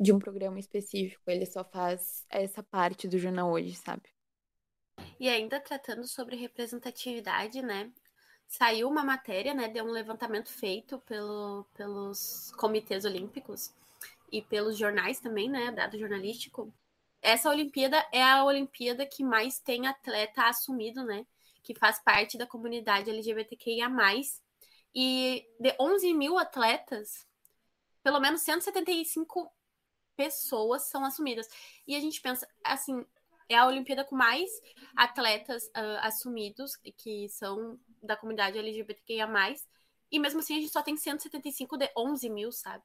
de 0.00 0.14
um 0.14 0.18
programa 0.18 0.58
específico, 0.58 1.30
ele 1.30 1.44
só 1.44 1.62
faz 1.62 2.24
essa 2.30 2.62
parte 2.62 3.06
do 3.06 3.18
jornal 3.18 3.50
hoje, 3.50 3.74
sabe? 3.74 4.08
E 5.18 5.28
ainda 5.28 5.60
tratando 5.60 6.06
sobre 6.06 6.36
representatividade, 6.36 7.60
né? 7.60 7.92
Saiu 8.48 8.88
uma 8.88 9.04
matéria, 9.04 9.52
né, 9.52 9.68
de 9.68 9.80
um 9.82 9.90
levantamento 9.90 10.48
feito 10.48 10.98
pelo, 11.00 11.64
pelos 11.74 12.50
comitês 12.56 13.04
olímpicos 13.04 13.72
e 14.32 14.40
pelos 14.40 14.76
jornais 14.76 15.20
também, 15.20 15.48
né, 15.48 15.70
dado 15.70 15.98
jornalístico. 15.98 16.72
Essa 17.22 17.50
Olimpíada 17.50 18.04
é 18.10 18.22
a 18.22 18.42
Olimpíada 18.42 19.06
que 19.06 19.22
mais 19.22 19.60
tem 19.60 19.86
atleta 19.86 20.48
assumido, 20.48 21.04
né, 21.04 21.26
que 21.62 21.74
faz 21.74 22.00
parte 22.02 22.38
da 22.38 22.46
comunidade 22.46 23.10
LGBTQIA+. 23.10 23.88
E 24.92 25.46
de 25.60 25.76
11 25.78 26.14
mil 26.14 26.36
atletas, 26.36 27.24
pelo 28.02 28.18
menos 28.18 28.40
175 28.40 29.52
pessoas 30.20 30.82
são 30.82 31.02
assumidas. 31.02 31.48
E 31.88 31.96
a 31.96 32.00
gente 32.00 32.20
pensa, 32.20 32.46
assim, 32.62 33.06
é 33.48 33.56
a 33.56 33.66
Olimpíada 33.66 34.04
com 34.04 34.14
mais 34.14 34.50
atletas 34.94 35.64
uh, 35.68 35.98
assumidos, 36.02 36.76
que 36.98 37.26
são 37.30 37.80
da 38.02 38.16
comunidade 38.16 38.58
LGBTQIA+, 38.58 39.26
e 40.12 40.18
mesmo 40.18 40.40
assim 40.40 40.58
a 40.58 40.60
gente 40.60 40.72
só 40.72 40.82
tem 40.82 40.94
175 40.94 41.78
de 41.78 41.90
11 41.96 42.28
mil, 42.28 42.52
sabe? 42.52 42.84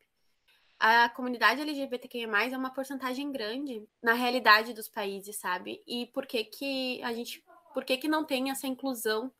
a 0.77 1.09
comunidade 1.09 1.61
LGBTQIA+, 1.61 2.27
é 2.51 2.57
uma 2.57 2.69
porcentagem 2.69 3.31
grande 3.31 3.85
na 4.01 4.13
realidade 4.13 4.73
dos 4.73 4.87
países, 4.87 5.37
sabe? 5.37 5.81
E 5.87 6.05
por 6.07 6.25
que 6.25 6.43
que 6.43 7.01
a 7.03 7.13
gente, 7.13 7.43
por 7.73 7.83
que 7.83 7.97
que 7.97 8.07
não 8.07 8.25
tem 8.25 8.49
essa 8.49 8.67
inclusão 8.67 9.31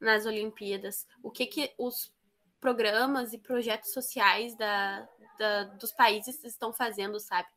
nas 0.00 0.26
Olimpíadas? 0.26 1.06
O 1.22 1.30
que 1.30 1.46
que 1.46 1.72
os 1.78 2.12
programas 2.60 3.32
e 3.32 3.38
projetos 3.38 3.92
sociais 3.92 4.54
da, 4.56 5.08
da 5.38 5.64
dos 5.64 5.92
países 5.92 6.42
estão 6.44 6.72
fazendo, 6.72 7.18
sabe? 7.18 7.48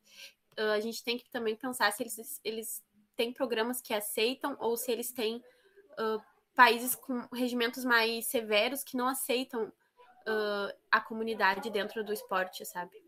Uh, 0.58 0.72
a 0.72 0.80
gente 0.80 1.04
tem 1.04 1.18
que 1.18 1.30
também 1.30 1.56
pensar 1.56 1.92
se 1.92 2.04
eles, 2.04 2.42
eles 2.44 2.84
têm 3.16 3.34
programas 3.34 3.82
que 3.82 3.94
aceitam 3.94 4.56
ou 4.60 4.78
se 4.78 4.92
eles 4.92 5.12
têm 5.12 5.38
uh, 5.38 6.22
países 6.56 6.96
com 6.96 7.28
regimentos 7.34 7.84
mais 7.84 8.28
severos 8.28 8.84
que 8.84 8.96
não 8.96 9.08
aceitam 9.08 9.66
uh, 9.66 10.78
a 10.92 11.02
comunidade 11.02 11.70
dentro 11.70 12.04
do 12.04 12.14
esporte, 12.14 12.66
sabe? 12.66 13.04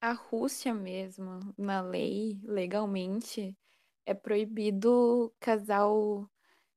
A 0.00 0.12
Rússia 0.12 0.74
mesmo, 0.74 1.54
na 1.56 1.80
lei, 1.80 2.38
legalmente, 2.42 3.56
é 4.04 4.12
proibido 4.12 5.32
casal 5.40 6.28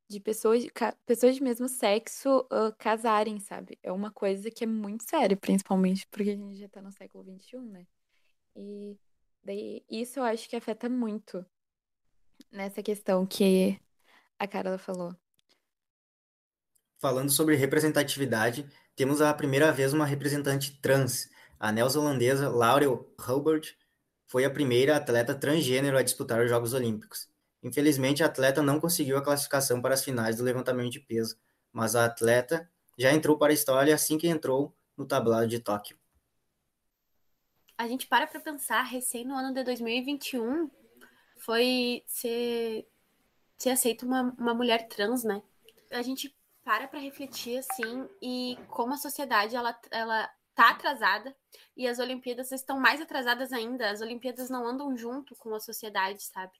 de 0.10 0.20
pessoas, 0.20 0.66
pessoas 1.06 1.36
de 1.36 1.44
mesmo 1.44 1.68
sexo 1.68 2.40
uh, 2.52 2.74
casarem, 2.78 3.40
sabe? 3.40 3.78
É 3.84 3.92
uma 3.92 4.12
coisa 4.12 4.50
que 4.50 4.64
é 4.64 4.68
muito 4.68 5.04
séria, 5.04 5.36
principalmente 5.36 6.08
porque 6.08 6.32
a 6.32 6.36
gente 6.36 6.56
já 6.56 6.70
tá 6.70 6.82
no 6.82 6.92
século 6.92 7.24
XXI, 7.24 7.60
né? 7.60 7.86
E 8.56 8.98
daí 9.44 9.84
isso 9.90 10.20
eu 10.20 10.24
acho 10.24 10.50
que 10.50 10.56
afeta 10.56 10.88
muito 10.88 11.46
nessa 12.52 12.82
questão 12.82 13.26
que 13.26 13.80
a 14.40 14.48
Carla 14.48 14.78
falou. 14.78 15.16
Falando 17.00 17.30
sobre 17.30 17.56
representatividade, 17.56 18.68
temos 18.96 19.22
a 19.22 19.34
primeira 19.34 19.72
vez 19.72 19.94
uma 19.94 20.06
representante 20.06 20.80
trans. 20.82 21.30
A 21.60 21.72
neozelandesa 21.72 22.50
Laurel 22.50 23.14
Hubbard 23.20 23.78
foi 24.26 24.46
a 24.46 24.50
primeira 24.50 24.96
atleta 24.96 25.36
transgênero 25.36 25.98
a 25.98 26.04
disputar 26.04 26.42
os 26.42 26.50
Jogos 26.50 26.74
Olímpicos. 26.74 27.30
Infelizmente, 27.64 28.24
a 28.24 28.28
atleta 28.28 28.62
não 28.62 28.80
conseguiu 28.80 29.18
a 29.18 29.24
classificação 29.24 29.82
para 29.82 29.94
as 29.94 30.04
finais 30.04 30.38
do 30.38 30.44
levantamento 30.44 30.92
de 30.92 31.00
peso, 31.00 31.38
mas 31.72 31.96
a 31.96 32.06
atleta 32.06 32.70
já 32.98 33.12
entrou 33.14 33.38
para 33.38 33.52
a 33.52 33.54
história 33.54 33.94
assim 33.94 34.18
que 34.18 34.28
entrou 34.28 34.76
no 34.96 35.06
tablado 35.06 35.48
de 35.48 35.60
Tóquio. 35.60 35.98
A 37.78 37.88
gente 37.88 38.08
para 38.08 38.26
para 38.26 38.40
pensar, 38.40 38.82
recém 38.84 39.24
no 39.24 39.36
ano 39.36 39.54
de 39.54 39.64
2021 39.64 40.70
foi 41.38 42.04
ser, 42.08 42.88
ser 43.58 43.70
aceita 43.70 44.06
uma, 44.06 44.36
uma 44.38 44.54
mulher 44.54 44.88
trans, 44.88 45.24
né? 45.24 45.42
A 45.92 46.02
gente 46.02 46.36
para 46.64 46.88
para 46.88 47.00
refletir 47.00 47.60
assim 47.60 48.10
e 48.22 48.58
como 48.68 48.94
a 48.94 48.98
sociedade 48.98 49.56
ela, 49.56 49.80
ela 49.92 50.30
tá 50.56 50.72
atrasada 50.72 51.36
e 51.76 51.88
as 51.88 52.00
Olimpíadas 52.00 52.52
estão 52.52 52.80
mais 52.80 53.00
atrasadas 53.00 53.54
ainda. 53.54 53.92
As 53.92 54.02
Olimpíadas 54.02 54.50
não 54.50 54.66
andam 54.66 54.98
junto 54.98 55.36
com 55.36 55.54
a 55.54 55.60
sociedade, 55.60 56.24
sabe? 56.24 56.54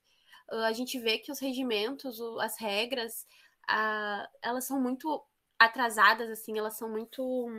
A 0.50 0.72
gente 0.74 0.98
vê 1.00 1.18
que 1.18 1.32
os 1.32 1.40
regimentos, 1.40 2.20
as 2.40 2.58
regras, 2.58 3.26
a, 3.68 4.30
elas 4.42 4.66
são 4.66 4.82
muito 4.82 5.24
atrasadas, 5.60 6.30
assim, 6.30 6.58
elas 6.58 6.78
são 6.78 6.90
muito 6.90 7.50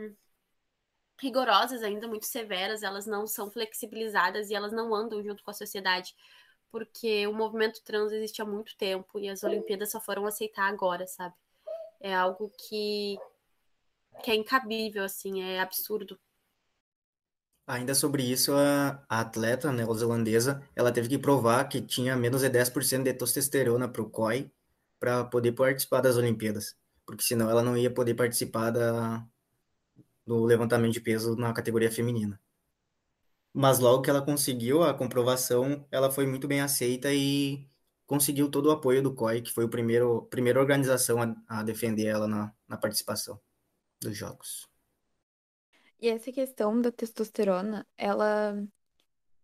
rigorosas 1.19 1.83
ainda, 1.83 2.07
muito 2.07 2.25
severas, 2.25 2.81
elas 2.81 3.05
não 3.05 3.27
são 3.27 3.51
flexibilizadas 3.51 4.49
e 4.49 4.55
elas 4.55 4.71
não 4.71 4.95
andam 4.95 5.21
junto 5.21 5.43
com 5.43 5.51
a 5.51 5.53
sociedade, 5.53 6.15
porque 6.71 7.27
o 7.27 7.33
movimento 7.33 7.83
trans 7.83 8.11
existe 8.11 8.41
há 8.41 8.45
muito 8.45 8.75
tempo 8.77 9.19
e 9.19 9.29
as 9.29 9.43
Olimpíadas 9.43 9.91
só 9.91 9.99
foram 9.99 10.25
aceitar 10.25 10.67
agora, 10.67 11.05
sabe? 11.05 11.35
É 11.99 12.15
algo 12.15 12.49
que, 12.57 13.17
que 14.23 14.31
é 14.31 14.35
incabível, 14.35 15.03
assim, 15.03 15.43
é 15.43 15.59
absurdo. 15.59 16.17
Ainda 17.69 17.93
sobre 17.93 18.23
isso, 18.23 18.51
a, 18.55 19.05
a 19.07 19.19
atleta 19.19 19.71
neozelandesa, 19.71 20.59
ela 20.75 20.91
teve 20.91 21.07
que 21.07 21.19
provar 21.19 21.65
que 21.69 21.79
tinha 21.79 22.15
menos 22.17 22.41
de 22.41 22.49
10% 22.49 23.03
de 23.03 23.13
testosterona 23.13 23.87
para 23.87 24.01
o 24.01 24.09
COI 24.09 24.51
para 24.99 25.23
poder 25.25 25.51
participar 25.51 26.01
das 26.01 26.17
Olimpíadas, 26.17 26.75
porque 27.05 27.23
senão 27.23 27.47
ela 27.47 27.61
não 27.61 27.77
ia 27.77 27.91
poder 27.93 28.15
participar 28.15 28.71
da, 28.71 29.23
do 30.25 30.45
levantamento 30.45 30.93
de 30.93 31.01
peso 31.01 31.35
na 31.35 31.53
categoria 31.53 31.91
feminina. 31.91 32.41
Mas 33.53 33.77
logo 33.77 34.01
que 34.01 34.09
ela 34.09 34.23
conseguiu 34.23 34.81
a 34.83 34.91
comprovação, 34.91 35.85
ela 35.91 36.11
foi 36.11 36.25
muito 36.25 36.47
bem 36.47 36.61
aceita 36.61 37.13
e 37.13 37.69
conseguiu 38.07 38.49
todo 38.49 38.67
o 38.67 38.71
apoio 38.71 39.03
do 39.03 39.13
COI, 39.13 39.43
que 39.43 39.53
foi 39.53 39.65
a 39.65 39.67
primeira 39.67 40.59
organização 40.59 41.21
a, 41.21 41.35
a 41.59 41.63
defender 41.63 42.07
ela 42.07 42.27
na, 42.27 42.51
na 42.67 42.77
participação 42.77 43.39
dos 44.01 44.17
Jogos. 44.17 44.68
E 46.01 46.07
essa 46.07 46.31
questão 46.31 46.79
da 46.79 46.91
testosterona, 46.91 47.85
ela 47.97 48.55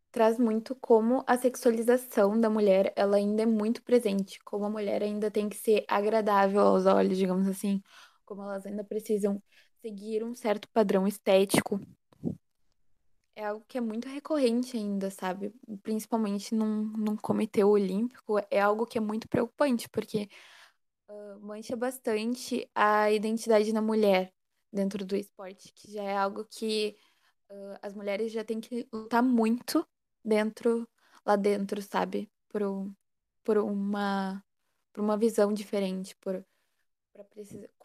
traz 0.10 0.40
muito 0.40 0.74
como 0.76 1.22
a 1.28 1.38
sexualização 1.38 2.40
da 2.40 2.50
mulher, 2.50 2.94
ela 2.96 3.18
ainda 3.18 3.44
é 3.44 3.46
muito 3.46 3.84
presente, 3.84 4.40
como 4.46 4.64
a 4.64 4.70
mulher 4.70 5.04
ainda 5.04 5.30
tem 5.30 5.50
que 5.50 5.58
ser 5.58 5.84
agradável 5.86 6.62
aos 6.62 6.86
olhos, 6.86 7.18
digamos 7.18 7.46
assim, 7.50 7.82
como 8.24 8.42
elas 8.44 8.66
ainda 8.66 8.86
precisam 8.86 9.44
seguir 9.82 10.24
um 10.24 10.34
certo 10.34 10.70
padrão 10.70 11.06
estético. 11.06 11.82
É 13.36 13.46
algo 13.48 13.66
que 13.68 13.78
é 13.78 13.82
muito 13.82 14.08
recorrente 14.08 14.78
ainda, 14.78 15.12
sabe? 15.12 15.54
Principalmente 15.84 16.56
num, 16.56 16.84
num 16.98 17.18
comitê 17.18 17.66
olímpico, 17.66 18.40
é 18.50 18.62
algo 18.62 18.86
que 18.86 18.98
é 18.98 19.02
muito 19.02 19.28
preocupante, 19.28 19.90
porque 19.90 20.30
uh, 21.10 21.40
mancha 21.42 21.76
bastante 21.76 22.66
a 22.74 23.12
identidade 23.12 23.74
da 23.74 23.82
mulher 23.82 24.35
dentro 24.76 25.06
do 25.06 25.16
esporte, 25.16 25.72
que 25.74 25.92
já 25.94 26.04
é 26.04 26.18
algo 26.18 26.46
que 26.46 26.98
uh, 27.50 27.80
as 27.82 27.94
mulheres 27.94 28.32
já 28.32 28.44
têm 28.44 28.60
que 28.60 28.88
lutar 28.92 29.24
muito 29.24 29.88
dentro, 30.24 30.88
lá 31.26 31.36
dentro, 31.36 31.82
sabe? 31.82 32.30
Por, 32.50 32.62
por 33.44 33.58
uma 33.58 34.44
por 34.92 35.04
uma 35.04 35.18
visão 35.18 35.54
diferente, 35.54 36.16
por 36.22 36.46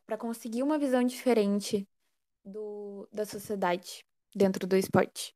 para 0.07 0.17
conseguir 0.17 0.63
uma 0.63 0.79
visão 0.79 1.05
diferente 1.05 1.89
do, 2.45 3.09
da 3.13 3.25
sociedade 3.25 4.05
dentro 4.35 4.67
do 4.67 4.77
esporte. 4.77 5.35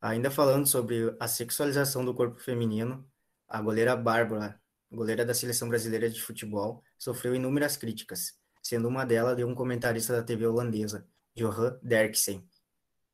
Ainda 0.00 0.30
falando 0.30 0.66
sobre 0.66 1.16
a 1.18 1.26
sexualização 1.26 2.04
do 2.04 2.14
corpo 2.14 2.38
feminino, 2.38 3.08
a 3.48 3.60
goleira 3.60 3.96
Bárbara, 3.96 4.60
goleira 4.90 5.24
da 5.24 5.34
seleção 5.34 5.68
brasileira 5.68 6.08
de 6.08 6.22
futebol, 6.22 6.82
sofreu 6.96 7.34
inúmeras 7.34 7.76
críticas, 7.76 8.38
sendo 8.66 8.88
uma 8.88 9.06
delas 9.06 9.36
de 9.36 9.44
um 9.44 9.54
comentarista 9.54 10.12
da 10.12 10.24
TV 10.24 10.46
holandesa, 10.46 11.08
Johan 11.34 11.78
Derksen, 11.82 12.48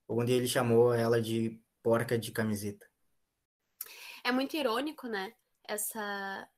onde 0.08 0.32
ele 0.32 0.48
chamou 0.48 0.94
ela 0.94 1.20
de 1.20 1.60
porca 1.82 2.18
de 2.18 2.32
camiseta. 2.32 2.88
É 4.24 4.32
muito 4.32 4.56
irônico, 4.56 5.06
né? 5.06 5.34
Essa 5.68 6.48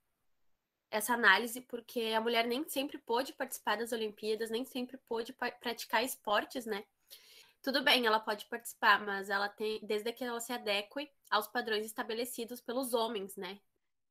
essa 0.91 1.13
análise, 1.13 1.61
porque 1.63 2.13
a 2.17 2.21
mulher 2.21 2.47
nem 2.47 2.69
sempre 2.69 2.99
pôde 2.99 3.33
participar 3.33 3.77
das 3.77 3.91
Olimpíadas, 3.91 4.49
nem 4.49 4.65
sempre 4.65 4.97
pôde 5.09 5.33
praticar 5.33 6.05
esportes, 6.05 6.67
né? 6.67 6.85
Tudo 7.61 7.83
bem, 7.83 8.07
ela 8.07 8.21
pode 8.21 8.47
participar, 8.47 9.05
mas 9.05 9.29
ela 9.29 9.49
tem, 9.49 9.85
desde 9.85 10.13
que 10.13 10.23
ela 10.23 10.39
se 10.39 10.53
adeque 10.53 11.11
aos 11.29 11.49
padrões 11.49 11.85
estabelecidos 11.85 12.61
pelos 12.61 12.95
homens, 12.95 13.35
né? 13.37 13.59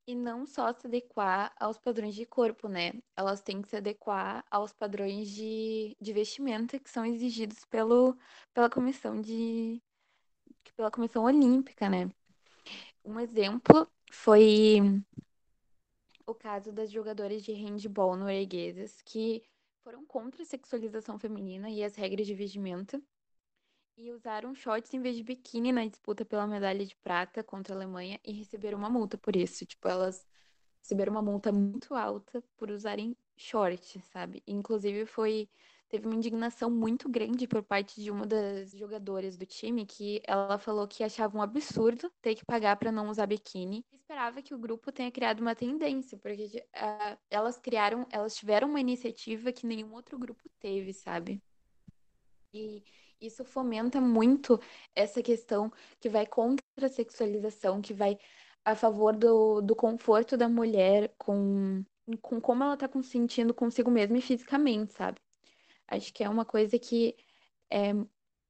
E 0.06 0.16
não 0.16 0.46
só 0.46 0.74
se 0.74 0.86
adequar 0.86 1.56
aos 1.58 1.78
padrões 1.78 2.14
de 2.14 2.26
corpo, 2.26 2.68
né? 2.68 2.92
Elas 3.16 3.42
têm 3.42 3.62
que 3.62 3.70
se 3.70 3.78
adequar 3.78 4.46
aos 4.52 4.74
padrões 4.74 5.30
de, 5.30 5.96
de 6.00 6.14
vestimenta 6.14 6.78
que 6.78 6.90
são 6.90 7.06
exigidos 7.06 7.64
pelo, 7.66 8.18
pela 8.54 8.70
comissão 8.70 9.22
de 9.22 9.82
pela 10.76 10.92
comissão 10.92 11.24
olímpica, 11.24 11.90
né? 11.90 12.10
Um 13.06 13.20
exemplo 13.20 13.88
foi 14.12 14.80
o 16.26 16.34
caso 16.34 16.72
das 16.72 16.92
jogadoras 16.92 17.44
de 17.44 17.52
handball 17.52 18.16
norueguesas 18.16 19.02
que 19.02 19.44
foram 19.84 20.06
contra 20.06 20.42
a 20.44 20.46
sexualização 20.46 21.20
feminina 21.20 21.70
e 21.70 21.84
as 21.84 21.96
regras 21.96 22.26
de 22.26 22.34
vestimenta 22.34 23.02
e 23.98 24.12
usaram 24.12 24.56
shorts 24.56 24.94
em 24.94 25.02
vez 25.02 25.16
de 25.16 25.24
biquíni 25.24 25.72
na 25.72 25.86
disputa 25.86 26.26
pela 26.26 26.48
medalha 26.48 26.86
de 26.86 26.96
prata 26.96 27.44
contra 27.44 27.74
a 27.74 27.78
Alemanha 27.78 28.20
e 28.24 28.32
receberam 28.32 28.78
uma 28.78 28.90
multa 28.90 29.18
por 29.18 29.36
isso. 29.36 29.66
Tipo, 29.66 29.88
elas 29.88 30.26
receberam 30.82 31.12
uma 31.12 31.22
multa 31.22 31.52
muito 31.52 31.94
alta 31.94 32.44
por 32.58 32.70
usarem 32.70 33.16
shorts, 33.38 34.04
sabe? 34.06 34.44
Inclusive 34.48 35.06
foi 35.06 35.50
teve 35.90 36.08
uma 36.08 36.16
indignação 36.16 36.72
muito 36.72 37.08
grande 37.08 37.48
por 37.48 37.62
parte 37.62 38.02
de 38.02 38.10
uma 38.10 38.26
das 38.26 38.72
jogadoras 38.72 39.38
do 39.38 39.46
time 39.46 39.86
que 39.86 40.24
ela 40.26 40.58
falou 40.58 40.88
que 40.88 41.04
achava 41.04 41.38
um 41.38 41.42
absurdo 41.42 42.12
ter 42.20 42.34
que 42.34 42.44
pagar 42.44 42.78
para 42.78 42.92
não 42.92 43.10
usar 43.10 43.28
biquíni. 43.28 43.86
Esperava 43.92 44.42
que 44.42 44.56
o 44.56 44.58
grupo 44.58 44.92
tenha 44.92 45.12
criado 45.12 45.42
uma 45.42 45.54
tendência, 45.54 46.18
porque 46.18 46.66
uh, 46.76 47.18
elas 47.30 47.60
criaram, 47.60 48.08
elas 48.10 48.36
tiveram 48.36 48.70
uma 48.70 48.80
iniciativa 48.80 49.52
que 49.52 49.68
nenhum 49.68 49.94
outro 49.94 50.18
grupo 50.18 50.42
teve, 50.60 50.94
sabe? 50.94 51.40
E 52.52 52.84
isso 53.26 53.44
fomenta 53.46 54.02
muito 54.02 54.60
essa 54.96 55.22
questão 55.22 55.72
que 56.00 56.10
vai 56.10 56.26
contra 56.26 56.62
a 56.82 56.90
sexualização, 56.90 57.82
que 57.82 57.94
vai 57.94 58.18
a 58.66 58.76
favor 58.76 59.16
do, 59.16 59.62
do 59.62 59.76
conforto 59.76 60.38
da 60.38 60.48
mulher 60.48 61.14
com, 61.18 61.84
com 62.22 62.40
como 62.40 62.64
ela 62.64 62.78
tá 62.78 62.90
sentindo 63.04 63.54
consigo 63.54 63.92
mesma 63.92 64.18
e 64.18 64.22
fisicamente, 64.22 64.94
sabe? 64.94 65.20
Acho 65.88 66.14
que 66.14 66.24
é 66.24 66.30
uma 66.30 66.46
coisa 66.46 66.80
que 66.80 67.16
é 67.70 67.94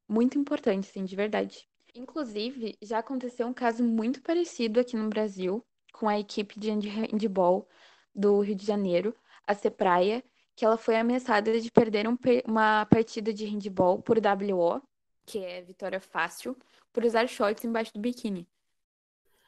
muito 0.07 0.37
importante, 0.37 0.87
sim, 0.87 1.03
de 1.03 1.15
verdade. 1.15 1.67
Inclusive, 1.95 2.77
já 2.81 2.99
aconteceu 2.99 3.47
um 3.47 3.53
caso 3.53 3.83
muito 3.83 4.21
parecido 4.21 4.79
aqui 4.79 4.95
no 4.95 5.09
Brasil, 5.09 5.65
com 5.93 6.07
a 6.09 6.19
equipe 6.19 6.59
de 6.59 6.69
handball 6.71 7.67
do 8.13 8.39
Rio 8.39 8.55
de 8.55 8.65
Janeiro, 8.65 9.15
a 9.45 9.53
Cepraia, 9.53 10.23
que 10.55 10.65
ela 10.65 10.77
foi 10.77 10.95
ameaçada 10.95 11.59
de 11.59 11.71
perder 11.71 12.07
um, 12.07 12.17
uma 12.45 12.85
partida 12.85 13.33
de 13.33 13.45
handball 13.45 14.01
por 14.01 14.17
WO, 14.17 14.81
que 15.25 15.39
é 15.43 15.61
vitória 15.61 15.99
fácil, 15.99 16.57
por 16.91 17.03
usar 17.03 17.27
shorts 17.27 17.63
embaixo 17.63 17.93
do 17.93 17.99
biquíni. 17.99 18.47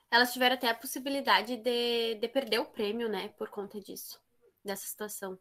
Elas 0.10 0.32
tiveram 0.32 0.56
até 0.56 0.70
a 0.70 0.76
possibilidade 0.76 1.58
de, 1.58 2.16
de 2.16 2.28
perder 2.28 2.60
o 2.60 2.66
prêmio, 2.66 3.10
né, 3.10 3.30
por 3.38 3.50
conta 3.50 3.80
disso, 3.80 4.20
dessa 4.64 4.86
situação. 4.88 5.38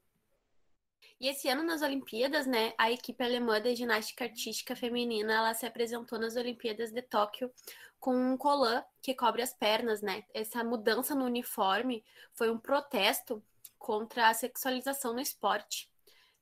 E 1.20 1.28
esse 1.28 1.48
ano 1.48 1.62
nas 1.62 1.80
Olimpíadas, 1.80 2.46
né, 2.46 2.74
a 2.76 2.90
equipe 2.90 3.22
alemã 3.22 3.60
da 3.60 3.74
ginástica 3.74 4.24
artística 4.24 4.74
feminina, 4.74 5.32
ela 5.32 5.54
se 5.54 5.64
apresentou 5.64 6.18
nas 6.18 6.36
Olimpíadas 6.36 6.90
de 6.90 7.02
Tóquio 7.02 7.50
com 8.00 8.14
um 8.14 8.36
colã 8.36 8.84
que 9.00 9.14
cobre 9.14 9.40
as 9.40 9.54
pernas, 9.54 10.02
né? 10.02 10.24
Essa 10.34 10.62
mudança 10.62 11.14
no 11.14 11.24
uniforme 11.24 12.04
foi 12.34 12.50
um 12.50 12.58
protesto 12.58 13.42
contra 13.78 14.28
a 14.28 14.34
sexualização 14.34 15.12
no 15.12 15.20
esporte 15.20 15.90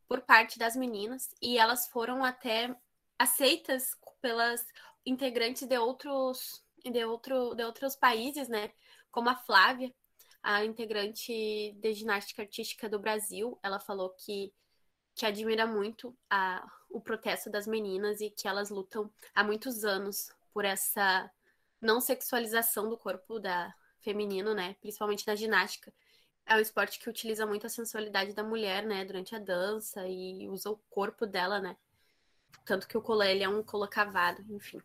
por 0.08 0.20
parte 0.22 0.58
das 0.58 0.76
meninas 0.76 1.30
e 1.40 1.58
elas 1.58 1.86
foram 1.88 2.24
até 2.24 2.74
aceitas 3.18 3.96
pelas 4.20 4.64
integrantes 5.04 5.66
de 5.66 5.78
outros 5.78 6.62
de, 6.84 7.04
outro, 7.04 7.54
de 7.54 7.64
outros 7.64 7.94
países, 7.94 8.48
né? 8.48 8.72
Como 9.10 9.28
a 9.28 9.36
Flávia, 9.36 9.94
a 10.42 10.64
integrante 10.64 11.72
de 11.78 11.94
ginástica 11.94 12.42
artística 12.42 12.88
do 12.88 12.98
Brasil, 12.98 13.58
ela 13.62 13.78
falou 13.78 14.10
que, 14.10 14.52
que 15.14 15.24
admira 15.24 15.66
muito 15.66 16.16
a, 16.28 16.66
o 16.90 17.00
protesto 17.00 17.50
das 17.50 17.66
meninas 17.66 18.20
e 18.20 18.30
que 18.30 18.48
elas 18.48 18.70
lutam 18.70 19.12
há 19.34 19.44
muitos 19.44 19.84
anos 19.84 20.30
por 20.52 20.64
essa 20.64 21.30
não 21.80 22.00
sexualização 22.00 22.88
do 22.88 22.98
corpo 22.98 23.38
da 23.38 23.74
feminino, 24.00 24.54
né? 24.54 24.74
Principalmente 24.80 25.26
na 25.26 25.34
ginástica. 25.34 25.92
É 26.46 26.56
um 26.56 26.61
esporte 26.61 26.99
que 26.99 27.08
utiliza 27.08 27.46
muito 27.46 27.66
a 27.66 27.70
sensualidade 27.70 28.32
da 28.34 28.42
mulher, 28.42 28.84
né? 28.84 29.04
Durante 29.04 29.34
a 29.34 29.38
dança 29.38 30.06
e 30.06 30.49
usa 30.49 30.70
o 30.70 30.80
corpo 30.90 31.26
dela, 31.26 31.61
né? 31.61 31.76
Tanto 32.64 32.87
que 32.87 32.96
o 32.96 33.02
colã 33.02 33.26
ele 33.26 33.42
é 33.42 33.49
um 33.49 33.62
colocavado, 33.62 34.44
enfim. 34.50 34.80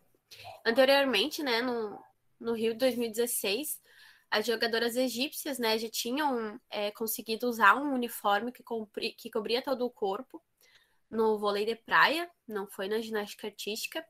Anteriormente, 0.64 1.42
né, 1.42 1.62
no, 1.62 2.02
no 2.38 2.52
Rio 2.52 2.72
de 2.72 2.78
2016, 2.78 3.80
as 4.30 4.46
jogadoras 4.46 4.96
egípcias, 4.96 5.58
né, 5.58 5.78
já 5.78 5.88
tinham 5.88 6.60
é, 6.70 6.90
conseguido 6.90 7.48
usar 7.48 7.76
um 7.76 7.94
uniforme 7.94 8.52
que, 8.52 8.62
compri, 8.62 9.12
que 9.12 9.30
cobria 9.30 9.62
todo 9.62 9.86
o 9.86 9.90
corpo 9.90 10.42
no 11.10 11.38
vôlei 11.38 11.64
de 11.64 11.74
praia, 11.74 12.30
não 12.46 12.66
foi 12.66 12.88
na 12.88 13.00
ginástica 13.00 13.46
artística, 13.46 14.04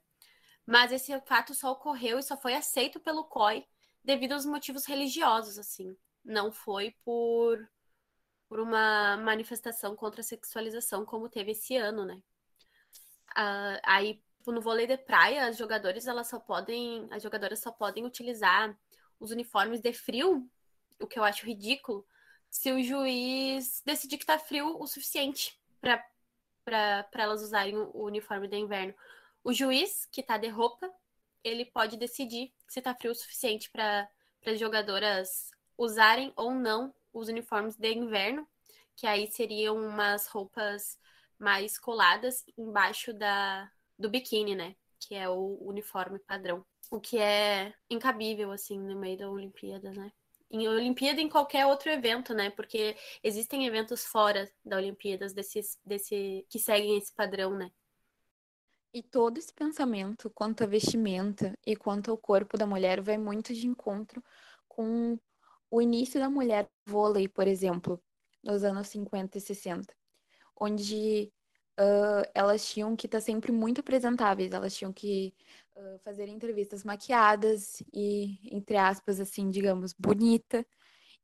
mas 0.67 0.90
esse 0.90 1.19
fato 1.21 1.55
só 1.55 1.73
ocorreu 1.73 2.19
e 2.19 2.23
só 2.23 2.37
foi 2.37 2.55
aceito 2.55 2.99
pelo 2.99 3.25
COI 3.25 3.64
devido 4.02 4.33
aos 4.33 4.45
motivos 4.45 4.85
religiosos, 4.85 5.59
assim, 5.59 5.97
não 6.28 6.52
foi 6.52 6.94
por, 7.04 7.68
por 8.49 8.61
uma 8.61 9.16
manifestação 9.16 9.97
contra 9.97 10.20
a 10.20 10.25
sexualização 10.25 11.04
como 11.04 11.28
teve 11.28 11.52
esse 11.52 11.76
ano, 11.76 12.04
né. 12.04 12.23
Uh, 13.37 13.80
aí 13.82 14.23
tipo, 14.49 14.52
no 14.52 14.61
vôlei 14.62 14.87
de 14.87 14.97
praia, 14.97 15.47
as 15.47 15.58
jogadoras 15.58 16.06
elas 16.06 16.28
só 16.28 16.40
podem, 16.40 17.06
as 17.11 17.23
jogadoras 17.23 17.58
só 17.61 17.70
podem 17.70 18.06
utilizar 18.06 18.75
os 19.20 19.30
uniformes 19.30 19.80
de 19.80 19.92
frio, 19.92 20.49
o 20.99 21.06
que 21.06 21.18
eu 21.18 21.25
acho 21.25 21.44
ridículo, 21.44 22.06
se 22.49 22.73
o 22.73 22.82
juiz 22.82 23.82
decidir 23.85 24.16
que 24.16 24.25
tá 24.25 24.38
frio 24.38 24.80
o 24.80 24.87
suficiente 24.87 25.60
para 25.80 27.06
elas 27.12 27.43
usarem 27.43 27.76
o 27.76 28.04
uniforme 28.04 28.49
de 28.49 28.56
inverno. 28.56 28.95
O 29.45 29.52
juiz 29.52 30.06
que 30.10 30.23
tá 30.23 30.38
de 30.38 30.49
roupa, 30.49 30.91
ele 31.45 31.67
pode 31.67 31.97
decidir 31.99 32.52
se 32.67 32.80
tá 32.80 32.95
frio 32.95 33.12
o 33.12 33.14
suficiente 33.14 33.71
para 33.71 34.08
as 34.47 34.58
jogadoras 34.58 35.50
usarem 35.78 36.32
ou 36.36 36.52
não 36.52 36.93
os 37.12 37.28
uniformes 37.28 37.76
de 37.76 37.93
inverno, 37.93 38.47
que 38.97 39.06
aí 39.06 39.30
seriam 39.30 39.76
umas 39.76 40.26
roupas 40.26 40.99
mais 41.38 41.78
coladas 41.78 42.45
embaixo 42.56 43.14
da, 43.14 43.71
do 43.97 44.10
biquíni, 44.10 44.56
né? 44.56 44.75
Que 44.99 45.14
é 45.14 45.28
o 45.28 45.56
uniforme 45.62 46.19
padrão. 46.19 46.67
O 46.91 47.00
que 47.00 47.19
é 47.19 47.73
incabível, 47.88 48.50
assim, 48.50 48.78
no 48.78 48.99
meio 48.99 49.17
da 49.17 49.30
Olimpíada, 49.30 49.93
né? 49.93 50.12
Em 50.50 50.67
Olimpíada 50.67 51.21
e 51.21 51.25
em 51.25 51.28
qualquer 51.28 51.67
outro 51.67 51.91
evento, 51.91 52.34
né? 52.34 52.50
Porque 52.50 52.97
existem 53.23 53.67
eventos 53.67 54.04
fora 54.04 54.50
da 54.64 54.76
Olimpíadas 54.76 55.32
desses, 55.32 55.78
desse, 55.84 56.45
que 56.49 56.58
seguem 56.58 56.99
esse 56.99 57.14
padrão, 57.14 57.56
né? 57.56 57.71
E 58.93 59.02
todo 59.02 59.38
esse 59.38 59.52
pensamento 59.52 60.30
quanto 60.30 60.64
à 60.64 60.67
vestimenta 60.67 61.56
e 61.64 61.76
quanto 61.76 62.10
ao 62.10 62.17
corpo 62.17 62.56
da 62.56 62.67
mulher 62.67 63.02
vai 63.02 63.19
muito 63.19 63.52
de 63.52 63.67
encontro 63.67 64.25
com 64.67 65.19
o 65.71 65.83
início 65.83 66.21
da 66.21 66.31
mulher 66.31 66.71
vôlei, 66.87 67.28
por 67.28 67.47
exemplo, 67.47 68.02
nos 68.43 68.65
anos 68.65 68.89
50 68.89 69.39
e 69.39 69.41
60, 69.41 69.95
onde 70.57 71.33
uh, 71.78 72.28
elas 72.35 72.67
tinham 72.67 72.97
que 72.97 73.07
estar 73.07 73.19
tá 73.19 73.23
sempre 73.25 73.52
muito 73.52 73.81
apresentáveis, 73.81 74.52
elas 74.52 74.75
tinham 74.75 74.93
que 74.93 75.35
uh, 75.76 75.99
fazer 76.00 76.28
entrevistas 76.28 76.85
maquiadas 76.85 77.83
e, 77.93 78.39
entre 78.54 78.76
aspas, 78.76 79.21
assim, 79.21 79.50
digamos, 79.50 79.93
bonita. 79.93 80.67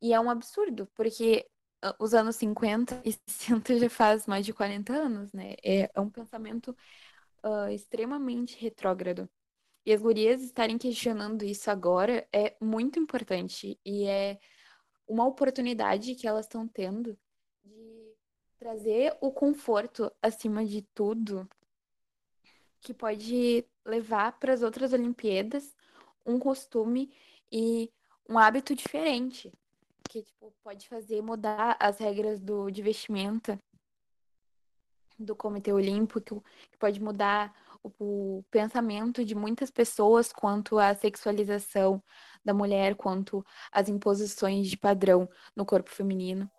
E 0.01 0.13
é 0.13 0.21
um 0.21 0.31
absurdo, 0.31 0.89
porque 0.95 1.47
uh, 1.85 1.95
os 1.99 2.15
anos 2.15 2.37
50 2.37 3.03
e 3.05 3.13
60 3.29 3.79
já 3.79 3.91
faz 3.91 4.27
mais 4.27 4.45
de 4.45 4.53
40 4.53 4.93
anos, 4.93 5.33
né? 5.33 5.55
É, 5.63 5.91
é 5.95 6.01
um 6.01 6.11
pensamento 6.11 6.77
extremamente 7.71 8.59
retrógrado. 8.59 9.29
E 9.87 9.93
as 9.93 10.01
gurias 10.01 10.43
estarem 10.43 10.79
questionando 10.79 11.45
isso 11.45 11.71
agora 11.71 12.27
é 12.33 12.57
muito 12.61 12.99
importante 12.99 13.79
e 13.85 14.07
é 14.07 14.39
uma 15.07 15.27
oportunidade 15.27 16.15
que 16.15 16.27
elas 16.27 16.47
estão 16.47 16.67
tendo 16.67 17.19
trazer 18.65 19.15
o 19.21 19.31
conforto 19.31 20.11
acima 20.23 20.65
de 20.65 20.81
tudo, 20.95 21.47
que 22.81 22.95
pode 22.95 23.63
levar 23.85 24.39
para 24.39 24.55
as 24.55 24.63
outras 24.63 24.95
Olimpíadas 24.95 25.77
um 26.25 26.39
costume 26.39 27.15
e 27.53 27.93
um 28.27 28.39
hábito 28.39 28.75
diferente, 28.75 29.53
que 30.09 30.23
tipo, 30.23 30.51
pode 30.63 30.89
fazer 30.89 31.21
mudar 31.21 31.77
as 31.79 31.99
regras 31.99 32.41
do, 32.41 32.71
de 32.71 32.81
vestimenta 32.81 33.59
do 35.19 35.37
Comitê 35.37 35.71
Olímpico, 35.71 36.43
que 36.71 36.79
pode 36.79 37.03
mudar 37.03 37.55
o, 37.85 38.43
pensamento 38.51 39.25
de 39.25 39.35
muitas 39.35 39.71
pessoas 39.71 40.33
quanto 40.33 40.79
à 40.79 40.95
sexualização 40.95 42.03
da 42.45 42.55
mulher, 42.55 42.97
quanto 42.97 43.45
às 43.71 43.89
imposições 43.89 44.69
de 44.69 44.77
padrão 44.77 45.29
no 45.55 45.65
corpo 45.65 45.91
feminino. 45.91 46.51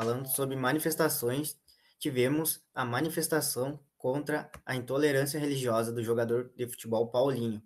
falando 0.00 0.26
sobre 0.28 0.56
manifestações, 0.56 1.58
tivemos 1.98 2.62
a 2.74 2.86
manifestação 2.86 3.78
contra 3.98 4.50
a 4.64 4.74
intolerância 4.74 5.38
religiosa 5.38 5.92
do 5.92 6.02
jogador 6.02 6.50
de 6.56 6.66
futebol 6.66 7.08
Paulinho, 7.08 7.62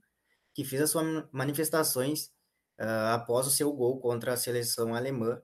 que 0.52 0.64
fez 0.64 0.82
as 0.82 0.90
suas 0.90 1.24
manifestações 1.30 2.32
uh, 2.80 3.14
após 3.14 3.46
o 3.46 3.50
seu 3.50 3.72
gol 3.72 4.00
contra 4.00 4.32
a 4.32 4.37
seleção 4.37 4.94
alemã 4.94 5.40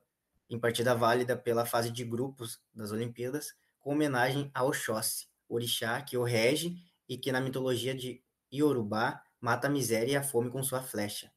em 0.48 0.58
partida 0.58 0.94
válida 0.94 1.36
pela 1.36 1.64
fase 1.64 1.90
de 1.90 2.04
grupos 2.04 2.60
das 2.74 2.90
Olimpíadas, 2.90 3.54
com 3.78 3.92
homenagem 3.92 4.50
ao 4.52 4.68
Oxóssi, 4.68 5.28
orixá 5.48 6.02
que 6.02 6.16
o 6.16 6.24
rege 6.24 6.76
e 7.08 7.16
que 7.16 7.30
na 7.30 7.40
mitologia 7.40 7.94
de 7.94 8.22
Iorubá 8.52 9.22
mata 9.40 9.68
a 9.68 9.70
miséria 9.70 10.12
e 10.12 10.16
a 10.16 10.22
fome 10.22 10.50
com 10.50 10.62
sua 10.62 10.82
flecha. 10.82 11.32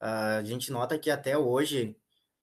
Uh, 0.00 0.38
a 0.38 0.44
gente 0.44 0.72
nota 0.72 0.98
que 0.98 1.10
até 1.10 1.36
hoje 1.36 1.96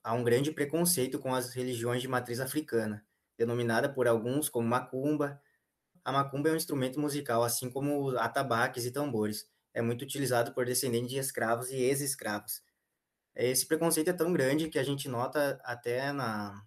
há 0.04 0.14
um 0.14 0.24
grande 0.24 0.52
preconceito 0.52 1.18
com 1.20 1.34
as 1.34 1.54
religiões 1.54 2.02
de 2.02 2.08
matriz 2.08 2.40
africana, 2.40 3.04
denominada 3.38 3.90
por 3.90 4.08
alguns 4.08 4.48
como 4.48 4.68
macumba. 4.68 5.42
A 6.04 6.12
macumba 6.12 6.50
é 6.50 6.52
um 6.52 6.58
instrumento 6.58 7.00
musical, 7.00 7.44
assim 7.44 7.70
como 7.70 8.16
atabaques 8.18 8.86
e 8.86 8.92
tambores. 8.92 9.50
É 9.74 9.82
muito 9.82 10.04
utilizado 10.04 10.54
por 10.54 10.66
descendentes 10.66 11.10
de 11.10 11.18
escravos 11.18 11.70
e 11.72 11.76
ex-escravos. 11.76 12.62
Esse 13.36 13.66
preconceito 13.66 14.10
é 14.10 14.14
tão 14.14 14.32
grande 14.32 14.70
que 14.70 14.80
a 14.80 14.84
gente 14.84 15.10
nota 15.10 15.60
até 15.64 16.12
na, 16.12 16.64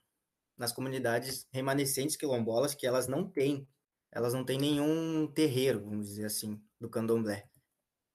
nas 0.56 0.72
comunidades 0.72 1.46
remanescentes 1.52 2.16
quilombolas 2.16 2.74
que 2.74 2.86
elas 2.86 3.06
não 3.06 3.28
têm, 3.28 3.66
elas 4.12 4.34
não 4.34 4.44
têm 4.44 4.58
nenhum 4.58 5.26
terreiro, 5.26 5.84
vamos 5.84 6.08
dizer 6.08 6.26
assim, 6.26 6.60
do 6.80 6.90
candomblé. 6.90 7.48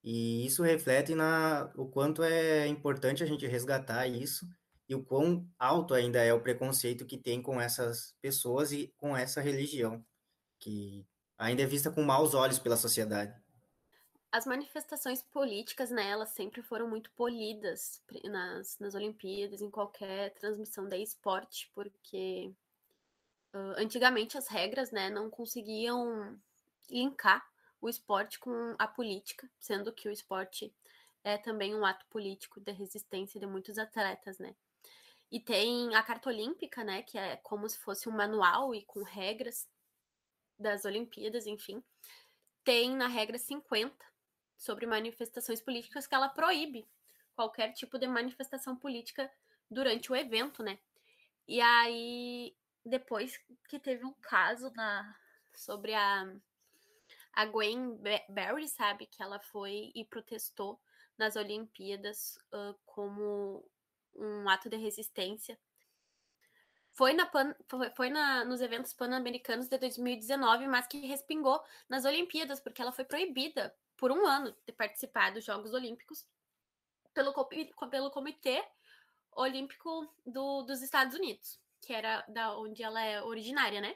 E 0.04 0.46
isso 0.46 0.62
reflete 0.62 1.16
na 1.16 1.72
o 1.76 1.88
quanto 1.88 2.24
é 2.24 2.68
importante 2.68 3.24
a 3.24 3.26
gente 3.26 3.48
resgatar 3.48 4.06
isso 4.08 4.46
e 4.88 4.94
o 4.94 5.04
quão 5.04 5.50
alto 5.58 5.94
ainda 5.94 6.22
é 6.22 6.34
o 6.34 6.42
preconceito 6.42 7.06
que 7.06 7.18
tem 7.18 7.42
com 7.42 7.60
essas 7.60 8.14
pessoas 8.22 8.72
e 8.72 8.94
com 8.98 9.16
essa 9.16 9.42
religião, 9.42 10.06
que 10.60 11.08
ainda 11.38 11.64
é 11.64 11.66
vista 11.66 11.90
com 11.90 12.04
maus 12.04 12.34
olhos 12.34 12.60
pela 12.60 12.76
sociedade. 12.76 13.34
As 14.34 14.48
manifestações 14.48 15.22
políticas, 15.22 15.92
né, 15.92 16.10
elas 16.10 16.30
sempre 16.30 16.64
foram 16.64 16.90
muito 16.90 17.12
polidas 17.12 18.02
nas, 18.24 18.80
nas 18.80 18.96
Olimpíadas, 18.96 19.62
em 19.62 19.70
qualquer 19.70 20.34
transmissão 20.34 20.90
da 20.90 20.98
esporte, 20.98 21.70
porque 21.76 22.52
uh, 23.54 23.76
antigamente 23.78 24.36
as 24.36 24.48
regras, 24.48 24.90
né, 24.90 25.12
não 25.12 25.30
conseguiam 25.30 26.36
linkar 26.90 27.48
o 27.80 27.88
esporte 27.88 28.40
com 28.40 28.76
a 28.80 28.88
política, 28.88 29.48
sendo 29.60 29.94
que 29.94 30.10
o 30.10 30.12
esporte 30.12 30.74
é 31.24 31.38
também 31.38 31.76
um 31.76 31.86
ato 31.86 32.04
político 32.08 32.60
de 32.60 32.72
resistência 32.72 33.40
de 33.40 33.46
muitos 33.46 33.78
atletas, 33.78 34.40
né. 34.40 34.56
E 35.32 35.40
tem 35.40 35.94
a 35.94 36.02
Carta 36.02 36.30
Olímpica, 36.30 36.84
né, 36.84 37.04
que 37.04 37.20
é 37.20 37.38
como 37.38 37.70
se 37.70 37.78
fosse 37.78 38.10
um 38.10 38.14
manual 38.14 38.74
e 38.74 38.84
com 38.84 39.04
regras 39.04 39.70
das 40.58 40.86
Olimpíadas, 40.86 41.46
enfim. 41.46 41.84
Tem 42.64 42.96
na 42.96 43.08
regra 43.08 43.38
50, 43.38 44.13
sobre 44.64 44.86
manifestações 44.86 45.62
políticas 45.62 46.08
que 46.08 46.16
ela 46.16 46.30
proíbe 46.30 46.88
qualquer 47.36 47.74
tipo 47.74 48.00
de 48.00 48.08
manifestação 48.08 48.76
política 48.78 49.30
durante 49.70 50.10
o 50.10 50.16
evento, 50.16 50.64
né? 50.64 50.80
E 51.46 51.60
aí, 51.60 52.56
depois 52.86 53.38
que 53.68 53.78
teve 53.78 54.06
um 54.06 54.14
caso 54.22 54.72
na, 54.74 55.16
sobre 55.54 55.94
a, 55.94 56.34
a 57.34 57.46
Gwen 57.46 58.00
Berry, 58.30 58.68
sabe? 58.70 59.06
Que 59.06 59.22
ela 59.22 59.40
foi 59.40 59.92
e 59.94 60.06
protestou 60.06 60.80
nas 61.18 61.36
Olimpíadas 61.36 62.38
uh, 62.54 62.74
como 62.86 63.70
um 64.16 64.48
ato 64.48 64.70
de 64.70 64.78
resistência. 64.78 65.60
Foi, 66.94 67.12
na 67.12 67.26
Pan, 67.26 67.54
foi 67.98 68.10
na, 68.10 68.46
nos 68.46 68.62
eventos 68.62 68.94
pan-americanos 68.94 69.68
de 69.68 69.78
2019, 69.78 70.68
mas 70.68 70.88
que 70.88 71.06
respingou 71.06 71.62
nas 71.90 72.06
Olimpíadas, 72.06 72.62
porque 72.62 72.82
ela 72.82 72.92
foi 72.94 73.04
proibida 73.04 73.76
por 73.98 74.12
um 74.12 74.26
ano 74.26 74.56
de 74.66 74.74
participar 74.74 75.32
dos 75.32 75.44
Jogos 75.44 75.74
Olímpicos 75.74 76.26
pelo, 77.14 77.34
pelo 77.90 78.12
Comitê 78.12 78.64
Olímpico 79.36 80.12
do, 80.26 80.64
dos 80.64 80.82
Estados 80.82 81.16
Unidos, 81.16 81.60
que 81.82 81.94
era 81.94 82.24
da 82.28 82.58
onde 82.58 82.84
ela 82.84 83.02
é 83.04 83.22
originária, 83.22 83.82
né? 83.82 83.96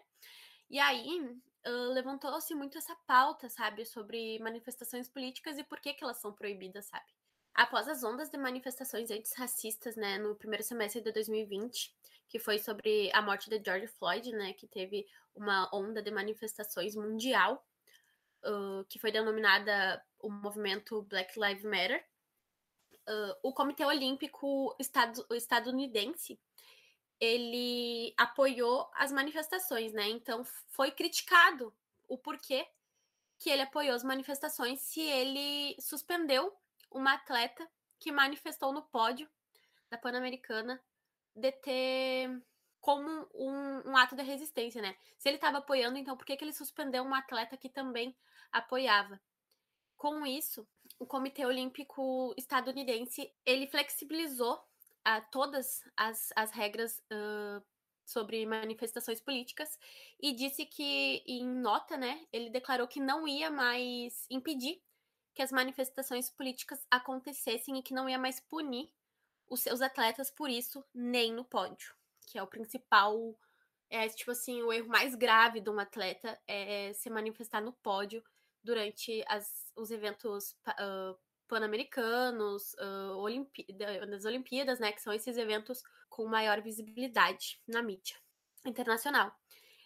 E 0.69 0.79
aí 0.79 1.19
uh, 1.65 1.93
levantou-se 1.93 2.53
muito 2.55 2.77
essa 2.77 2.95
pauta, 3.07 3.49
sabe, 3.49 3.85
sobre 3.85 4.39
manifestações 4.39 5.07
políticas 5.07 5.57
e 5.57 5.63
por 5.63 5.79
que, 5.79 5.93
que 5.93 6.03
elas 6.03 6.17
são 6.17 6.33
proibidas, 6.33 6.85
sabe? 6.85 7.05
Após 7.53 7.87
as 7.87 8.03
ondas 8.03 8.29
de 8.29 8.37
manifestações 8.37 9.09
antirracistas, 9.09 9.95
né, 9.95 10.19
no 10.19 10.35
primeiro 10.35 10.63
semestre 10.63 11.01
de 11.01 11.11
2020, 11.11 11.95
que 12.27 12.37
foi 12.37 12.59
sobre 12.59 13.09
a 13.13 13.21
morte 13.21 13.49
de 13.49 13.59
George 13.63 13.87
Floyd, 13.87 14.31
né, 14.33 14.53
que 14.53 14.67
teve 14.67 15.07
uma 15.33 15.67
onda 15.73 16.01
de 16.01 16.11
manifestações 16.11 16.95
mundial 16.95 17.65
que 18.89 18.99
foi 18.99 19.11
denominada 19.11 20.03
o 20.19 20.29
movimento 20.29 21.01
Black 21.03 21.39
Lives 21.39 21.63
Matter, 21.63 22.05
uh, 23.07 23.35
o 23.43 23.53
Comitê 23.53 23.85
Olímpico 23.85 24.75
estad 24.79 25.17
estadunidense 25.31 26.39
ele 27.19 28.13
apoiou 28.15 28.89
as 28.93 29.11
manifestações, 29.11 29.91
né? 29.91 30.07
Então 30.09 30.43
foi 30.69 30.91
criticado 30.91 31.73
o 32.07 32.17
porquê 32.17 32.67
que 33.39 33.49
ele 33.49 33.63
apoiou 33.63 33.95
as 33.95 34.03
manifestações 34.03 34.79
se 34.81 35.01
ele 35.01 35.75
suspendeu 35.79 36.55
uma 36.91 37.13
atleta 37.13 37.67
que 37.99 38.11
manifestou 38.11 38.71
no 38.71 38.83
pódio 38.83 39.27
da 39.89 39.97
Pan-Americana 39.97 40.81
de 41.35 41.51
ter 41.51 42.41
como 42.81 43.27
um, 43.33 43.89
um, 43.89 43.97
ato 43.97 44.15
de 44.15 44.23
resistência, 44.23 44.81
né? 44.81 44.95
Se 45.17 45.27
ele 45.27 45.37
estava 45.37 45.57
apoiando, 45.57 45.97
então 45.97 46.15
por 46.15 46.25
que, 46.25 46.37
que 46.37 46.43
ele 46.43 46.53
suspendeu 46.53 47.03
um 47.03 47.13
atleta 47.13 47.57
que 47.57 47.69
também 47.69 48.15
apoiava? 48.51 49.19
Com 49.97 50.25
isso, 50.25 50.67
o 50.99 51.05
Comitê 51.05 51.45
Olímpico 51.45 52.33
Estadunidense 52.37 53.33
ele 53.45 53.67
flexibilizou 53.67 54.55
uh, 54.55 55.25
todas 55.31 55.81
as, 55.97 56.31
as 56.35 56.51
regras 56.51 56.99
uh, 57.11 57.65
sobre 58.05 58.45
manifestações 58.45 59.19
políticas 59.19 59.77
e 60.21 60.33
disse 60.33 60.65
que, 60.65 61.23
em 61.25 61.45
nota, 61.45 61.97
né, 61.97 62.25
ele 62.31 62.49
declarou 62.49 62.87
que 62.87 62.99
não 62.99 63.27
ia 63.27 63.49
mais 63.49 64.25
impedir 64.29 64.81
que 65.33 65.41
as 65.41 65.51
manifestações 65.51 66.29
políticas 66.29 66.85
acontecessem 66.89 67.77
e 67.77 67.83
que 67.83 67.93
não 67.93 68.07
ia 68.07 68.17
mais 68.17 68.39
punir 68.39 68.89
os 69.49 69.61
seus 69.61 69.81
atletas 69.81 70.31
por 70.31 70.49
isso, 70.49 70.83
nem 70.93 71.33
no 71.33 71.43
pódio 71.43 71.97
que 72.27 72.37
é 72.37 72.43
o 72.43 72.47
principal, 72.47 73.35
é 73.89 74.07
tipo 74.09 74.31
assim, 74.31 74.61
o 74.61 74.71
erro 74.71 74.89
mais 74.89 75.15
grave 75.15 75.61
de 75.61 75.69
um 75.69 75.79
atleta 75.79 76.39
é 76.45 76.91
se 76.93 77.09
manifestar 77.09 77.61
no 77.61 77.71
pódio 77.71 78.21
durante 78.61 79.23
as, 79.27 79.71
os 79.75 79.89
eventos 79.91 80.51
uh, 80.67 81.17
pan-americanos, 81.47 82.73
uh, 82.73 83.17
Olimpí 83.17 83.65
das 84.09 84.25
Olimpíadas, 84.25 84.79
né, 84.79 84.91
que 84.91 85.01
são 85.01 85.13
esses 85.13 85.37
eventos 85.37 85.81
com 86.09 86.25
maior 86.25 86.61
visibilidade 86.61 87.61
na 87.65 87.81
mídia 87.81 88.17
internacional. 88.65 89.33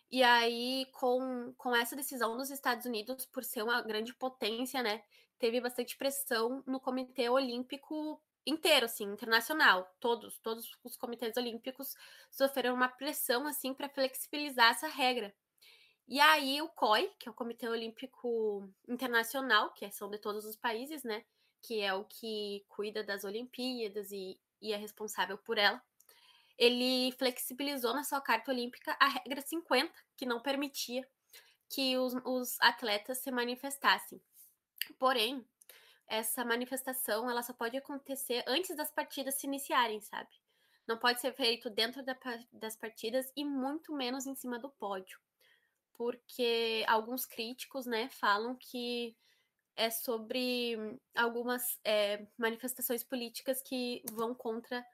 E 0.09 0.23
aí, 0.23 0.87
com, 0.93 1.53
com 1.57 1.75
essa 1.75 1.95
decisão 1.95 2.35
dos 2.35 2.49
Estados 2.49 2.85
Unidos, 2.85 3.25
por 3.27 3.43
ser 3.43 3.61
uma 3.63 3.81
grande 3.81 4.13
potência, 4.15 4.81
né, 4.81 5.03
teve 5.37 5.61
bastante 5.61 5.95
pressão 5.95 6.63
no 6.65 6.79
Comitê 6.79 7.29
Olímpico 7.29 8.21
inteiro, 8.45 8.85
assim, 8.85 9.05
internacional. 9.05 9.93
Todos, 9.99 10.39
todos 10.39 10.69
os 10.83 10.97
comitês 10.97 11.35
olímpicos 11.37 11.95
sofreram 12.29 12.73
uma 12.73 12.89
pressão, 12.89 13.45
assim, 13.47 13.73
para 13.73 13.89
flexibilizar 13.89 14.71
essa 14.71 14.87
regra. 14.87 15.33
E 16.07 16.19
aí 16.19 16.61
o 16.61 16.69
COI, 16.69 17.09
que 17.17 17.29
é 17.29 17.31
o 17.31 17.35
Comitê 17.35 17.67
Olímpico 17.69 18.69
Internacional, 18.87 19.73
que 19.73 19.89
são 19.91 20.09
de 20.09 20.17
todos 20.17 20.45
os 20.45 20.55
países, 20.55 21.03
né? 21.03 21.23
Que 21.61 21.81
é 21.81 21.93
o 21.93 22.03
que 22.03 22.65
cuida 22.67 23.03
das 23.03 23.23
Olimpíadas 23.23 24.11
e, 24.11 24.39
e 24.61 24.73
é 24.73 24.75
responsável 24.75 25.37
por 25.37 25.57
ela. 25.57 25.81
Ele 26.57 27.11
flexibilizou 27.13 27.93
na 27.93 28.03
sua 28.03 28.19
carta 28.19 28.51
olímpica 28.51 28.95
a 28.99 29.07
regra 29.07 29.41
50, 29.41 29.91
que 30.17 30.25
não 30.25 30.41
permitia 30.41 31.07
que 31.69 31.97
os, 31.97 32.13
os 32.25 32.59
atletas 32.59 33.19
se 33.19 33.31
manifestassem. 33.31 34.21
Porém, 34.99 35.45
essa 36.11 36.43
manifestação 36.43 37.29
ela 37.29 37.41
só 37.41 37.53
pode 37.53 37.77
acontecer 37.77 38.43
antes 38.45 38.75
das 38.75 38.91
partidas 38.91 39.35
se 39.35 39.47
iniciarem, 39.47 40.01
sabe? 40.01 40.29
Não 40.85 40.97
pode 40.97 41.21
ser 41.21 41.33
feito 41.33 41.69
dentro 41.69 42.03
da, 42.03 42.17
das 42.51 42.75
partidas 42.75 43.31
e 43.33 43.45
muito 43.45 43.93
menos 43.93 44.27
em 44.27 44.35
cima 44.35 44.59
do 44.59 44.69
pódio. 44.69 45.17
Porque 45.93 46.83
alguns 46.85 47.25
críticos, 47.25 47.85
né, 47.85 48.09
falam 48.09 48.55
que 48.55 49.15
é 49.73 49.89
sobre 49.89 50.99
algumas 51.15 51.79
é, 51.85 52.27
manifestações 52.37 53.05
políticas 53.05 53.61
que 53.61 54.03
vão 54.11 54.35
contra 54.35 54.85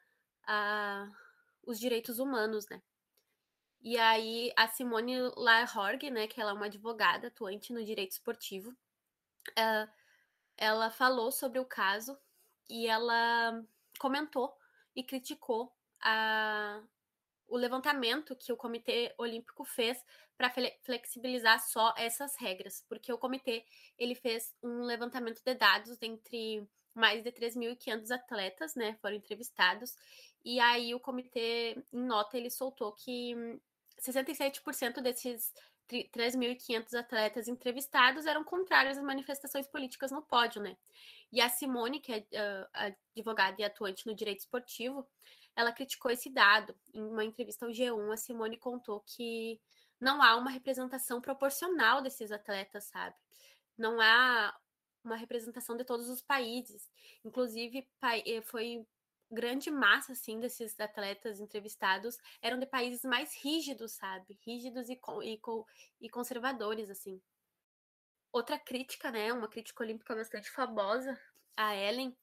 a, 0.46 1.10
os 1.64 1.80
direitos 1.80 2.20
humanos, 2.20 2.70
né? 2.70 2.80
E 3.82 3.98
aí 3.98 4.52
a 4.56 4.68
Simone 4.68 5.18
Lahorg, 5.36 6.12
né, 6.12 6.28
que 6.28 6.40
ela 6.40 6.52
é 6.52 6.54
uma 6.54 6.68
advogada 6.68 7.28
atuante 7.28 7.74
no 7.74 7.84
direito 7.84 8.12
esportivo, 8.12 8.70
uh, 8.70 9.97
ela 10.58 10.90
falou 10.90 11.32
sobre 11.32 11.60
o 11.60 11.66
caso 11.66 12.18
e 12.70 12.88
ela 12.88 13.64
comentou 14.00 14.56
e 14.96 15.04
criticou 15.04 15.72
a, 16.02 16.82
o 17.48 17.56
levantamento 17.56 18.36
que 18.36 18.52
o 18.52 18.58
Comitê 18.58 19.14
Olímpico 19.18 19.64
fez 19.64 20.04
para 20.38 20.54
flexibilizar 20.84 21.60
só 21.68 21.94
essas 21.98 22.36
regras, 22.36 22.84
porque 22.88 23.12
o 23.12 23.18
comitê 23.18 23.66
ele 23.98 24.14
fez 24.14 24.56
um 24.62 24.84
levantamento 24.84 25.42
de 25.44 25.56
dados 25.56 25.98
entre 26.02 26.68
mais 26.94 27.24
de 27.24 27.32
3.500 27.32 28.12
atletas, 28.12 28.76
né, 28.76 28.98
foram 29.02 29.16
entrevistados, 29.16 29.96
e 30.44 30.60
aí 30.60 30.94
o 30.94 31.00
comitê, 31.00 31.84
em 31.92 32.04
nota, 32.06 32.38
ele 32.38 32.50
soltou 32.50 32.92
que 32.92 33.60
67% 34.00 35.02
desses 35.02 35.54
3.500 35.88 36.94
atletas 36.94 37.48
entrevistados 37.48 38.26
eram 38.26 38.44
contrários 38.44 38.98
às 38.98 39.04
manifestações 39.04 39.68
políticas 39.68 40.12
no 40.12 40.22
pódio, 40.22 40.62
né? 40.62 40.78
E 41.32 41.42
a 41.42 41.50
Simone, 41.50 42.00
que 42.00 42.14
é 42.14 42.20
uh, 42.20 42.96
advogada 43.16 43.56
e 43.60 43.64
atuante 43.64 44.06
no 44.06 44.16
direito 44.16 44.40
esportivo, 44.40 45.08
ela 45.56 45.72
criticou 45.72 46.12
esse 46.12 46.30
dado. 46.30 46.76
Em 46.94 47.02
uma 47.02 47.24
entrevista 47.24 47.66
ao 47.66 47.72
G1, 47.72 48.14
a 48.14 48.18
Simone 48.18 48.58
contou 48.58 49.02
que 49.06 49.60
não 50.00 50.22
há 50.22 50.36
uma 50.36 50.52
representação 50.52 51.20
proporcional 51.20 52.02
desses 52.02 52.32
atletas, 52.32 52.86
sabe? 52.86 53.16
Não 53.78 54.00
há 54.00 54.56
uma 55.04 55.16
representação 55.16 55.76
de 55.76 55.84
todos 55.84 56.10
os 56.10 56.22
países. 56.22 56.90
Inclusive, 57.24 57.88
eh, 58.26 58.42
foi 58.42 58.86
grande 59.32 59.70
massa, 59.70 60.14
assim, 60.14 60.40
desses 60.40 60.80
atletas 60.80 61.40
entrevistados 61.40 62.18
eram 62.42 62.60
de 62.60 62.66
países 62.66 63.04
mais 63.04 63.36
rígidos, 63.44 63.94
sabe? 63.94 64.40
Rígidos 64.46 64.90
e, 64.90 65.00
e, 65.24 65.42
e 66.02 66.10
conservadores, 66.10 66.90
assim. 66.90 67.22
Outra 68.32 68.58
crítica, 68.58 69.12
né? 69.12 69.32
Uma 69.34 69.48
crítica 69.48 69.84
olímpica 69.84 70.16
bastante 70.16 70.50
famosa, 70.50 71.20
a 71.56 71.76
Ellen 71.76 72.16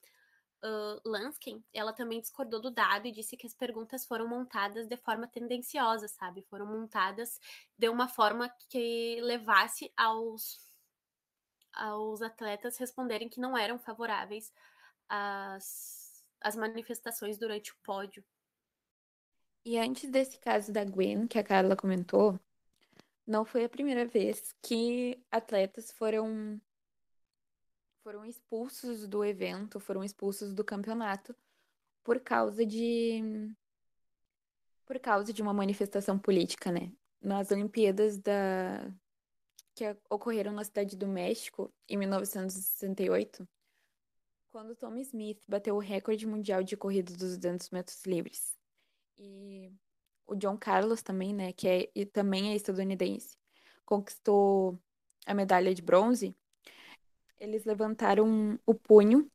uh, 0.64 1.00
Lanskin, 1.04 1.62
ela 1.72 1.92
também 1.92 2.20
discordou 2.20 2.60
do 2.60 2.70
dado 2.70 3.06
e 3.06 3.12
disse 3.12 3.36
que 3.36 3.46
as 3.46 3.54
perguntas 3.54 4.06
foram 4.06 4.26
montadas 4.26 4.86
de 4.86 4.96
forma 4.96 5.28
tendenciosa, 5.28 6.08
sabe? 6.08 6.42
Foram 6.42 6.66
montadas 6.66 7.38
de 7.76 7.88
uma 7.88 8.08
forma 8.08 8.48
que 8.68 9.20
levasse 9.20 9.92
aos 9.96 10.62
aos 11.72 12.22
atletas 12.22 12.78
responderem 12.78 13.28
que 13.28 13.40
não 13.40 13.58
eram 13.58 13.80
favoráveis 13.80 14.52
às, 15.08 16.03
às 16.44 16.54
manifestações 16.54 17.38
durante 17.38 17.72
o 17.72 17.76
pódio. 17.82 18.22
E 19.64 19.78
antes 19.78 20.10
desse 20.10 20.38
caso 20.38 20.70
da 20.70 20.84
Gwen, 20.84 21.26
que 21.26 21.38
a 21.38 21.42
Carla 21.42 21.74
comentou, 21.74 22.38
não 23.26 23.46
foi 23.46 23.64
a 23.64 23.68
primeira 23.68 24.04
vez 24.06 24.54
que 24.62 25.18
atletas 25.30 25.90
foram 25.90 26.60
foram 28.02 28.22
expulsos 28.26 29.08
do 29.08 29.24
evento, 29.24 29.80
foram 29.80 30.04
expulsos 30.04 30.52
do 30.52 30.62
campeonato 30.62 31.34
por 32.04 32.20
causa 32.20 32.66
de 32.66 33.50
por 34.84 35.00
causa 35.00 35.32
de 35.32 35.40
uma 35.40 35.54
manifestação 35.54 36.18
política, 36.18 36.70
né? 36.70 36.92
Nas 37.22 37.50
Olimpíadas 37.50 38.18
da 38.18 38.92
que 39.74 39.96
ocorreram 40.10 40.52
na 40.52 40.62
cidade 40.62 40.94
do 40.94 41.08
México 41.08 41.72
em 41.88 41.96
1968, 41.96 43.48
quando 44.54 44.76
Tom 44.76 44.96
Smith 44.98 45.42
bateu 45.48 45.74
o 45.74 45.80
recorde 45.80 46.24
mundial 46.28 46.62
de 46.62 46.76
corrida 46.76 47.12
dos 47.12 47.36
200 47.36 47.70
metros 47.70 48.04
livres. 48.06 48.56
E 49.18 49.72
o 50.28 50.36
John 50.36 50.56
Carlos 50.56 51.02
também, 51.02 51.34
né, 51.34 51.52
que 51.52 51.66
é 51.66 51.90
e 51.92 52.06
também 52.06 52.52
é 52.52 52.54
estadunidense, 52.54 53.36
conquistou 53.84 54.78
a 55.26 55.34
medalha 55.34 55.74
de 55.74 55.82
bronze. 55.82 56.36
Eles 57.36 57.64
levantaram 57.64 58.56
o 58.64 58.72
punho 58.72 59.28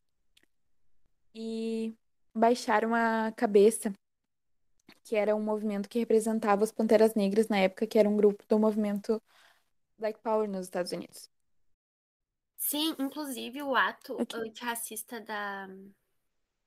e 1.35 1.93
baixaram 2.33 2.95
a 2.95 3.33
cabeça, 3.35 3.91
que 5.03 5.17
era 5.17 5.35
um 5.35 5.43
movimento 5.43 5.89
que 5.89 5.99
representava 5.99 6.63
os 6.63 6.71
Panteras 6.71 7.13
Negras 7.13 7.49
na 7.49 7.57
época, 7.57 7.85
que 7.85 7.99
era 7.99 8.07
um 8.07 8.15
grupo 8.15 8.45
do 8.47 8.57
movimento 8.57 9.21
Black 9.97 10.17
Power 10.21 10.49
nos 10.49 10.67
Estados 10.67 10.93
Unidos. 10.93 11.29
Sim, 12.59 12.93
inclusive 12.99 13.63
o 13.63 13.73
ato 13.73 14.17
antirracista 14.33 15.21
da, 15.21 15.67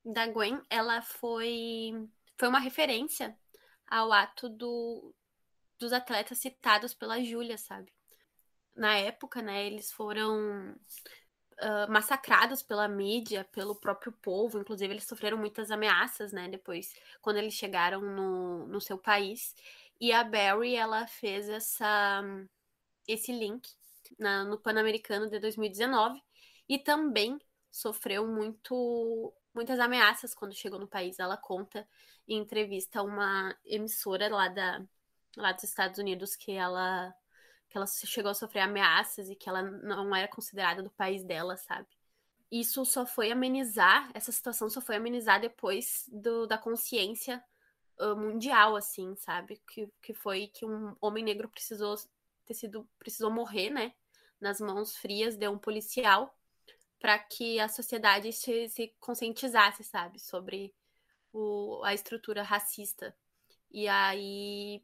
da 0.03 0.27
Gwen, 0.27 0.59
ela 0.67 1.01
foi, 1.03 2.09
foi 2.35 2.47
uma 2.47 2.59
referência 2.59 3.37
ao 3.87 4.11
ato 4.11 4.49
do, 4.49 5.13
dos 5.79 5.93
atletas 5.93 6.39
citados 6.39 6.95
pela 6.95 7.23
Júlia, 7.23 7.59
sabe? 7.59 7.93
Na 8.75 8.97
época, 8.97 9.39
né, 9.43 9.67
eles 9.67 9.91
foram 9.91 10.71
uh, 10.71 11.91
massacrados 11.91 12.63
pela 12.63 12.87
mídia, 12.87 13.47
pelo 13.51 13.75
próprio 13.75 14.11
povo, 14.11 14.59
inclusive 14.59 14.91
eles 14.91 15.05
sofreram 15.05 15.37
muitas 15.37 15.69
ameaças, 15.69 16.33
né, 16.33 16.49
depois, 16.49 16.95
quando 17.21 17.37
eles 17.37 17.53
chegaram 17.53 18.01
no, 18.01 18.65
no 18.65 18.81
seu 18.81 18.97
país. 18.97 19.55
E 20.01 20.11
a 20.11 20.23
Barry, 20.23 20.75
ela 20.75 21.05
fez 21.05 21.47
essa, 21.47 22.23
esse 23.07 23.31
link 23.31 23.69
na, 24.17 24.43
no 24.43 24.57
Pan-Americano 24.57 25.29
de 25.29 25.39
2019 25.39 26.21
e 26.67 26.79
também 26.79 27.39
sofreu 27.71 28.27
muito 28.27 29.33
muitas 29.53 29.79
ameaças 29.79 30.33
quando 30.33 30.55
chegou 30.55 30.79
no 30.79 30.87
país. 30.87 31.19
Ela 31.19 31.37
conta 31.37 31.87
em 32.27 32.37
entrevista 32.37 32.99
a 32.99 33.03
uma 33.03 33.55
emissora 33.65 34.27
lá, 34.29 34.47
da, 34.47 34.83
lá 35.37 35.51
dos 35.51 35.63
Estados 35.63 35.99
Unidos 35.99 36.35
que 36.35 36.51
ela, 36.51 37.13
que 37.69 37.77
ela 37.77 37.85
chegou 37.87 38.31
a 38.31 38.35
sofrer 38.35 38.61
ameaças 38.61 39.29
e 39.29 39.35
que 39.35 39.47
ela 39.47 39.61
não 39.61 40.15
era 40.15 40.27
considerada 40.27 40.81
do 40.81 40.89
país 40.89 41.23
dela, 41.23 41.57
sabe? 41.57 41.87
Isso 42.51 42.85
só 42.85 43.05
foi 43.05 43.31
amenizar, 43.31 44.11
essa 44.13 44.31
situação 44.31 44.69
só 44.69 44.79
foi 44.79 44.95
amenizar 44.95 45.41
depois 45.41 46.07
do, 46.07 46.45
da 46.45 46.57
consciência 46.57 47.43
uh, 47.99 48.15
mundial, 48.15 48.75
assim, 48.75 49.15
sabe? 49.15 49.59
Que, 49.67 49.89
que 50.01 50.13
foi 50.13 50.47
que 50.47 50.65
um 50.65 50.95
homem 51.01 51.23
negro 51.23 51.49
precisou 51.49 51.95
ter 52.45 52.53
sido, 52.53 52.87
precisou 52.99 53.31
morrer, 53.31 53.69
né? 53.69 53.93
Nas 54.39 54.59
mãos 54.59 54.95
frias 54.97 55.37
de 55.37 55.47
um 55.47 55.57
policial 55.57 56.37
para 56.99 57.19
que 57.19 57.59
a 57.59 57.67
sociedade 57.67 58.31
se, 58.31 58.69
se 58.69 58.95
conscientizasse, 58.99 59.83
sabe, 59.83 60.19
sobre 60.19 60.73
o, 61.33 61.81
a 61.83 61.93
estrutura 61.93 62.43
racista. 62.43 63.15
E 63.69 63.87
aí, 63.87 64.81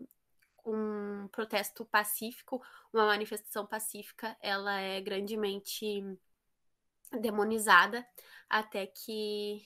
um 0.66 1.28
protesto 1.30 1.86
pacífico, 1.86 2.62
uma 2.92 3.06
manifestação 3.06 3.66
pacífica, 3.66 4.36
ela 4.42 4.80
é 4.80 5.00
grandemente 5.00 6.04
demonizada 7.22 8.06
até 8.50 8.86
que, 8.86 9.66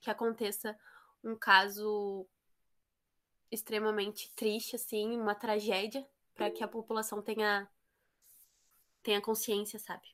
que 0.00 0.10
aconteça 0.10 0.78
um 1.22 1.36
caso 1.36 2.28
extremamente 3.50 4.30
triste, 4.34 4.76
assim, 4.76 5.18
uma 5.18 5.34
tragédia, 5.34 6.06
para 6.36 6.50
que 6.50 6.62
a 6.62 6.68
população 6.68 7.22
tenha, 7.22 7.68
tenha 9.02 9.20
consciência, 9.20 9.78
sabe? 9.78 10.06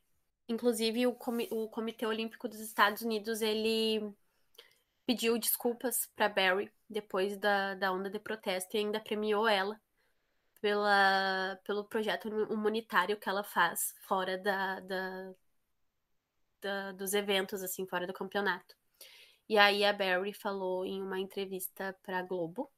Inclusive, 0.49 1.07
o, 1.07 1.15
Comi 1.15 1.49
o 1.51 1.69
Comitê 1.69 2.07
Olímpico 2.07 2.49
dos 2.49 2.61
Estados 2.61 3.03
Unidos, 3.03 3.43
ele 3.43 4.15
pediu 5.07 5.39
desculpas 5.39 6.07
para 6.15 6.29
Barry 6.29 6.73
depois 6.89 7.37
da, 7.37 7.75
da 7.75 7.93
onda 7.93 8.09
de 8.09 8.19
protesto 8.19 8.77
e 8.77 8.81
ainda 8.81 9.01
premiou 9.01 9.49
ela 9.49 9.81
pela, 10.61 11.59
pelo 11.65 11.85
projeto 11.85 12.29
humanitário 12.29 13.19
que 13.19 13.29
ela 13.29 13.43
faz 13.43 13.95
fora 14.07 14.39
da, 14.39 14.81
da, 14.81 15.35
da, 16.61 16.93
dos 16.93 17.15
eventos, 17.15 17.63
assim, 17.63 17.87
fora 17.87 18.07
do 18.07 18.13
campeonato. 18.13 18.77
E 19.49 19.59
aí 19.59 19.85
a 19.85 19.93
Barry 19.93 20.33
falou 20.33 20.85
em 20.87 21.03
uma 21.03 21.19
entrevista 21.19 21.97
para 22.03 22.23
Globo, 22.23 22.71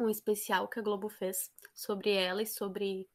um 0.00 0.08
especial 0.08 0.66
que 0.68 0.78
a 0.78 0.82
Globo 0.82 1.08
fez 1.08 1.50
sobre 1.74 2.10
ela 2.10 2.42
e 2.42 2.46
sobre 2.46 3.08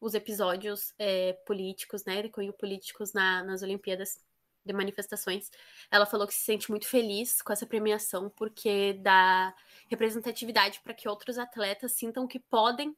os 0.00 0.14
episódios 0.14 0.94
é, 0.98 1.32
políticos, 1.46 2.04
né, 2.04 2.22
de 2.22 2.28
cunho 2.28 2.52
políticos 2.52 3.12
na, 3.12 3.42
nas 3.42 3.62
Olimpíadas 3.62 4.18
de 4.64 4.72
manifestações. 4.72 5.50
Ela 5.90 6.04
falou 6.04 6.26
que 6.26 6.34
se 6.34 6.40
sente 6.40 6.70
muito 6.70 6.86
feliz 6.86 7.40
com 7.40 7.52
essa 7.52 7.64
premiação 7.64 8.28
porque 8.30 8.94
dá 8.94 9.54
representatividade 9.88 10.80
para 10.80 10.92
que 10.92 11.08
outros 11.08 11.38
atletas 11.38 11.92
sintam 11.92 12.26
que 12.26 12.40
podem 12.40 12.94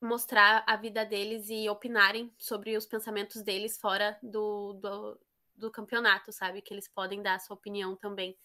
mostrar 0.00 0.64
a 0.66 0.76
vida 0.76 1.06
deles 1.06 1.48
e 1.48 1.68
opinarem 1.68 2.32
sobre 2.36 2.76
os 2.76 2.84
pensamentos 2.84 3.40
deles 3.40 3.78
fora 3.78 4.18
do, 4.20 4.72
do, 4.74 5.20
do 5.54 5.70
campeonato, 5.70 6.32
sabe? 6.32 6.60
Que 6.60 6.74
eles 6.74 6.88
podem 6.88 7.22
dar 7.22 7.36
a 7.36 7.38
sua 7.38 7.54
opinião 7.54 7.94
também, 7.94 8.36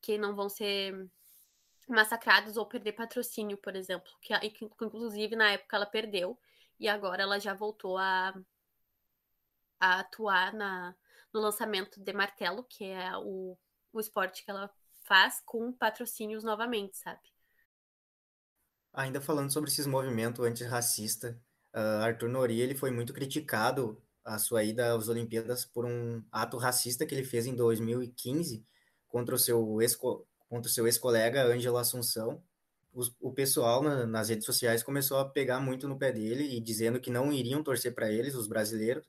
que 0.00 0.18
não 0.18 0.34
vão 0.34 0.48
ser 0.48 1.08
massacrados 1.88 2.56
ou 2.56 2.66
perder 2.66 2.92
patrocínio, 2.92 3.56
por 3.56 3.76
exemplo, 3.76 4.10
que, 4.20 4.38
que 4.50 4.64
inclusive 4.64 5.36
na 5.36 5.52
época 5.52 5.76
ela 5.76 5.86
perdeu 5.86 6.38
e 6.78 6.88
agora 6.88 7.22
ela 7.22 7.38
já 7.38 7.54
voltou 7.54 7.98
a, 7.98 8.34
a 9.78 10.00
atuar 10.00 10.52
na, 10.52 10.94
no 11.32 11.40
lançamento 11.40 12.00
de 12.00 12.12
martelo, 12.12 12.64
que 12.64 12.84
é 12.84 13.16
o, 13.16 13.56
o 13.92 14.00
esporte 14.00 14.44
que 14.44 14.50
ela 14.50 14.70
faz 15.04 15.40
com 15.44 15.72
patrocínios 15.72 16.44
novamente, 16.44 16.96
sabe? 16.96 17.20
Ainda 18.92 19.20
falando 19.20 19.52
sobre 19.52 19.70
esses 19.70 19.86
movimentos 19.86 20.44
antirracista, 20.44 21.40
uh, 21.74 22.02
Arthur 22.02 22.28
Nori 22.28 22.60
ele 22.60 22.74
foi 22.74 22.90
muito 22.90 23.12
criticado 23.12 24.02
a 24.24 24.38
sua 24.38 24.62
ida 24.62 24.94
às 24.94 25.08
Olimpíadas 25.08 25.64
por 25.64 25.84
um 25.84 26.22
ato 26.30 26.56
racista 26.56 27.06
que 27.06 27.14
ele 27.14 27.24
fez 27.24 27.46
em 27.46 27.54
2015 27.54 28.64
contra 29.08 29.34
o 29.34 29.38
seu 29.38 29.80
contra 30.52 30.68
o 30.70 30.72
seu 30.72 30.86
ex-colega 30.86 31.46
Ângelo 31.46 31.78
Assunção, 31.78 32.42
o 33.18 33.32
pessoal 33.32 33.82
na, 33.82 34.06
nas 34.06 34.28
redes 34.28 34.44
sociais 34.44 34.82
começou 34.82 35.16
a 35.16 35.24
pegar 35.26 35.58
muito 35.60 35.88
no 35.88 35.98
pé 35.98 36.12
dele 36.12 36.44
e 36.44 36.60
dizendo 36.60 37.00
que 37.00 37.10
não 37.10 37.32
iriam 37.32 37.62
torcer 37.62 37.94
para 37.94 38.12
eles, 38.12 38.34
os 38.34 38.46
brasileiros, 38.46 39.08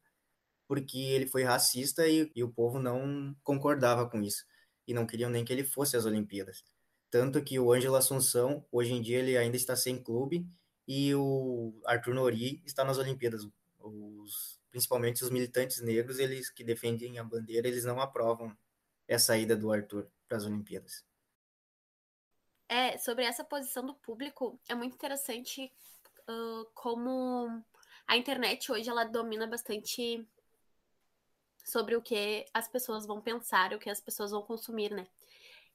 porque 0.69 0.97
ele 0.97 1.27
foi 1.27 1.43
racista 1.43 2.07
e, 2.07 2.31
e, 2.33 2.41
o 2.45 2.49
povo 2.49 2.79
não 2.79 3.35
concordava 3.43 4.09
com 4.09 4.21
isso 4.21 4.45
e 4.87 4.93
não 4.93 5.05
queriam 5.05 5.29
nem 5.29 5.43
que 5.43 5.51
ele 5.51 5.65
fosse 5.65 5.97
às 5.97 6.05
Olimpíadas. 6.05 6.63
Tanto 7.11 7.43
que 7.43 7.59
o 7.59 7.73
Ângelo 7.73 7.97
Assunção, 7.97 8.65
hoje 8.71 8.93
em 8.93 9.01
dia, 9.01 9.19
ele 9.19 9.37
ainda 9.37 9.57
está 9.57 9.75
sem 9.75 10.01
clube 10.01 10.47
e 10.87 11.13
o 11.13 11.73
Arthur 11.85 12.13
Nori 12.13 12.61
está 12.65 12.85
nas 12.85 12.97
Olimpíadas. 12.97 13.45
Os, 13.81 14.61
principalmente 14.71 15.21
os 15.21 15.29
militantes 15.29 15.81
negros, 15.81 16.19
eles 16.19 16.49
que 16.49 16.63
defendem 16.63 17.19
a 17.19 17.23
bandeira, 17.23 17.67
eles 17.67 17.83
não 17.83 17.99
aprovam 17.99 18.55
essa 19.05 19.37
ida 19.37 19.57
do 19.57 19.73
Arthur 19.73 20.07
para 20.25 20.37
as 20.37 20.45
Olimpíadas. 20.45 21.03
É, 22.67 22.97
sobre 22.97 23.25
essa 23.25 23.43
posição 23.43 23.85
do 23.85 23.93
público, 23.93 24.59
é 24.67 24.73
muito 24.73 24.95
interessante 24.95 25.71
uh, 26.29 26.65
como 26.73 27.63
a 28.07 28.17
internet 28.17 28.71
hoje 28.71 28.89
ela 28.89 29.03
domina 29.03 29.45
bastante 29.45 30.27
sobre 31.63 31.95
o 31.95 32.01
que 32.01 32.45
as 32.53 32.67
pessoas 32.67 33.05
vão 33.05 33.21
pensar, 33.21 33.73
o 33.73 33.79
que 33.79 33.89
as 33.89 34.01
pessoas 34.01 34.31
vão 34.31 34.41
consumir, 34.41 34.91
né? 34.91 35.07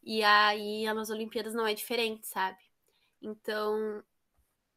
E 0.03 0.23
aí 0.23 0.85
nas 0.93 1.11
Olimpíadas 1.11 1.55
não 1.55 1.67
é 1.67 1.75
diferente, 1.75 2.27
sabe? 2.27 2.59
Então, 3.21 4.03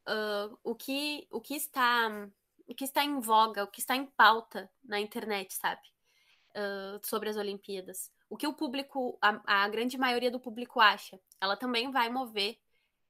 uh, 0.08 0.58
o, 0.64 0.76
que, 0.76 1.28
o 1.32 1.40
que 1.40 1.56
está 1.56 2.30
o 2.68 2.74
que 2.74 2.86
está 2.86 3.04
em 3.04 3.20
voga, 3.20 3.64
o 3.64 3.68
que 3.68 3.82
está 3.82 3.96
em 3.96 4.06
pauta 4.06 4.72
na 4.84 5.00
internet, 5.00 5.54
sabe? 5.54 5.82
Uh, 6.52 7.06
sobre 7.06 7.30
as 7.30 7.36
Olimpíadas 7.36 8.12
o 8.32 8.38
que 8.38 8.48
o 8.48 8.54
público, 8.54 9.18
a, 9.22 9.64
a 9.66 9.68
grande 9.68 9.98
maioria 9.98 10.32
do 10.32 10.40
público 10.40 10.80
acha. 10.80 11.20
Ela 11.42 11.58
também 11.58 11.92
vai 11.92 12.10
mover 12.10 12.58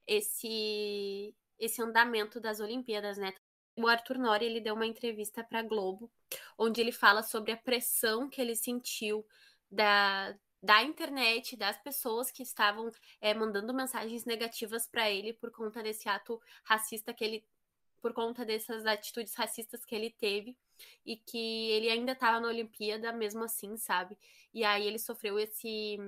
esse 0.04 1.32
esse 1.58 1.80
andamento 1.80 2.40
das 2.40 2.58
Olimpíadas, 2.58 3.16
né? 3.16 3.32
O 3.76 3.86
Arthur 3.86 4.18
Nori 4.18 4.46
ele 4.46 4.60
deu 4.60 4.74
uma 4.74 4.84
entrevista 4.84 5.44
para 5.44 5.62
Globo, 5.62 6.10
onde 6.58 6.80
ele 6.80 6.90
fala 6.90 7.22
sobre 7.22 7.52
a 7.52 7.56
pressão 7.56 8.28
que 8.28 8.40
ele 8.40 8.56
sentiu 8.56 9.24
da, 9.70 10.36
da 10.60 10.82
internet, 10.82 11.56
das 11.56 11.78
pessoas 11.80 12.32
que 12.32 12.42
estavam 12.42 12.90
é, 13.20 13.32
mandando 13.32 13.72
mensagens 13.72 14.24
negativas 14.24 14.88
para 14.88 15.08
ele 15.08 15.32
por 15.34 15.52
conta 15.52 15.84
desse 15.84 16.08
ato 16.08 16.40
racista 16.64 17.14
que 17.14 17.24
ele. 17.24 17.46
por 18.00 18.12
conta 18.12 18.44
dessas 18.44 18.84
atitudes 18.86 19.34
racistas 19.36 19.84
que 19.84 19.94
ele 19.94 20.10
teve 20.10 20.58
e 21.04 21.16
que 21.16 21.70
ele 21.70 21.88
ainda 21.90 22.12
estava 22.12 22.40
na 22.40 22.48
Olimpíada 22.48 23.12
mesmo 23.12 23.44
assim, 23.44 23.76
sabe? 23.76 24.18
E 24.52 24.64
aí 24.64 24.86
ele 24.86 24.98
sofreu 24.98 25.38
esse 25.38 25.98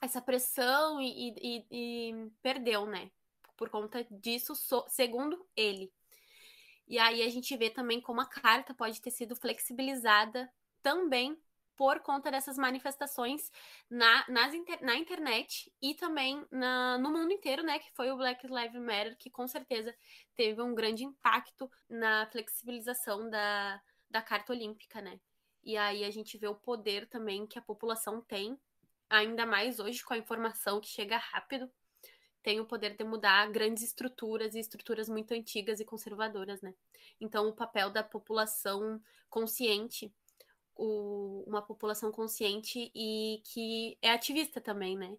essa 0.00 0.22
pressão 0.22 1.00
e, 1.00 1.34
e, 1.42 1.66
e 1.70 2.30
perdeu, 2.42 2.86
né? 2.86 3.10
Por 3.56 3.68
conta 3.68 4.06
disso, 4.10 4.54
so, 4.54 4.84
segundo 4.88 5.44
ele. 5.56 5.92
E 6.86 6.98
aí 6.98 7.22
a 7.22 7.28
gente 7.28 7.56
vê 7.56 7.68
também 7.68 8.00
como 8.00 8.20
a 8.20 8.26
carta 8.26 8.72
pode 8.72 9.00
ter 9.00 9.10
sido 9.10 9.34
flexibilizada 9.34 10.50
também 10.82 11.36
por 11.78 12.00
conta 12.00 12.28
dessas 12.28 12.58
manifestações 12.58 13.52
na, 13.88 14.28
nas, 14.28 14.52
na 14.82 14.96
internet 14.96 15.72
e 15.80 15.94
também 15.94 16.44
na, 16.50 16.98
no 16.98 17.08
mundo 17.08 17.32
inteiro, 17.32 17.62
né? 17.62 17.78
Que 17.78 17.92
foi 17.92 18.10
o 18.10 18.16
Black 18.16 18.44
Lives 18.44 18.82
Matter, 18.82 19.16
que 19.16 19.30
com 19.30 19.46
certeza 19.46 19.94
teve 20.34 20.60
um 20.60 20.74
grande 20.74 21.04
impacto 21.04 21.70
na 21.88 22.26
flexibilização 22.32 23.30
da, 23.30 23.80
da 24.10 24.20
Carta 24.20 24.52
Olímpica, 24.52 25.00
né? 25.00 25.20
E 25.62 25.76
aí 25.76 26.04
a 26.04 26.10
gente 26.10 26.36
vê 26.36 26.48
o 26.48 26.54
poder 26.56 27.06
também 27.06 27.46
que 27.46 27.60
a 27.60 27.62
população 27.62 28.20
tem, 28.22 28.58
ainda 29.08 29.46
mais 29.46 29.78
hoje 29.78 30.02
com 30.02 30.14
a 30.14 30.18
informação 30.18 30.80
que 30.80 30.88
chega 30.88 31.16
rápido, 31.16 31.70
tem 32.42 32.58
o 32.58 32.66
poder 32.66 32.96
de 32.96 33.04
mudar 33.04 33.48
grandes 33.52 33.84
estruturas 33.84 34.56
e 34.56 34.58
estruturas 34.58 35.08
muito 35.08 35.32
antigas 35.32 35.78
e 35.78 35.84
conservadoras, 35.84 36.60
né? 36.60 36.74
Então, 37.20 37.46
o 37.48 37.52
papel 37.52 37.90
da 37.90 38.02
população 38.02 39.00
consciente 39.30 40.12
o, 40.78 41.44
uma 41.46 41.60
população 41.60 42.10
consciente 42.12 42.90
e 42.94 43.42
que 43.44 43.98
é 44.00 44.10
ativista 44.12 44.60
também, 44.60 44.96
né? 44.96 45.18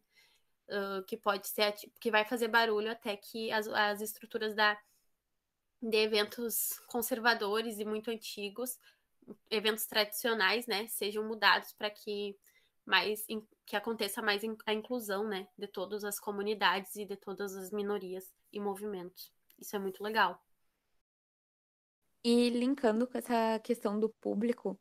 Uh, 0.70 1.04
que 1.06 1.18
pode 1.18 1.48
ser 1.48 1.74
que 2.00 2.12
vai 2.12 2.24
fazer 2.24 2.48
barulho 2.48 2.92
até 2.92 3.18
que 3.18 3.52
as, 3.52 3.68
as 3.68 4.02
estruturas 4.02 4.56
da, 4.56 4.80
de 5.82 5.98
eventos 5.98 6.80
conservadores 6.88 7.80
e 7.80 7.86
muito 7.86 8.10
antigos, 8.10 8.80
eventos 9.50 9.86
tradicionais, 9.86 10.68
né, 10.68 10.88
sejam 10.88 11.28
mudados 11.28 11.74
para 11.74 11.90
que 11.90 12.38
mais 12.86 13.26
que 13.66 13.76
aconteça 13.76 14.22
mais 14.22 14.42
a 14.66 14.74
inclusão, 14.74 15.28
né, 15.28 15.48
de 15.58 15.68
todas 15.68 16.04
as 16.04 16.20
comunidades 16.20 16.96
e 16.96 17.06
de 17.06 17.16
todas 17.16 17.56
as 17.56 17.72
minorias 17.72 18.32
e 18.52 18.60
movimentos. 18.60 19.32
Isso 19.60 19.76
é 19.76 19.80
muito 19.80 20.04
legal. 20.04 20.44
E 22.24 22.50
linkando 22.50 23.08
com 23.08 23.18
essa 23.18 23.60
questão 23.60 24.00
do 24.00 24.10
público, 24.10 24.80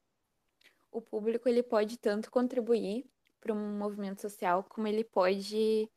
o 0.90 1.00
público 1.00 1.48
ele 1.48 1.62
pode 1.62 1.96
tanto 1.98 2.30
contribuir 2.30 3.04
para 3.40 3.52
um 3.52 3.78
movimento 3.78 4.20
social 4.20 4.64
como 4.64 4.86
ele 4.86 5.04
pode 5.04 5.88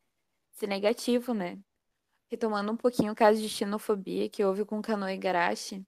ser 0.51 0.67
negativo, 0.67 1.33
né? 1.33 1.59
Retomando 2.27 2.71
um 2.71 2.77
pouquinho 2.77 3.11
o 3.11 3.15
caso 3.15 3.41
de 3.41 3.49
xenofobia 3.49 4.29
que 4.29 4.43
houve 4.43 4.63
com 4.65 4.81
Kano 4.81 5.09
Igarashi, 5.09 5.85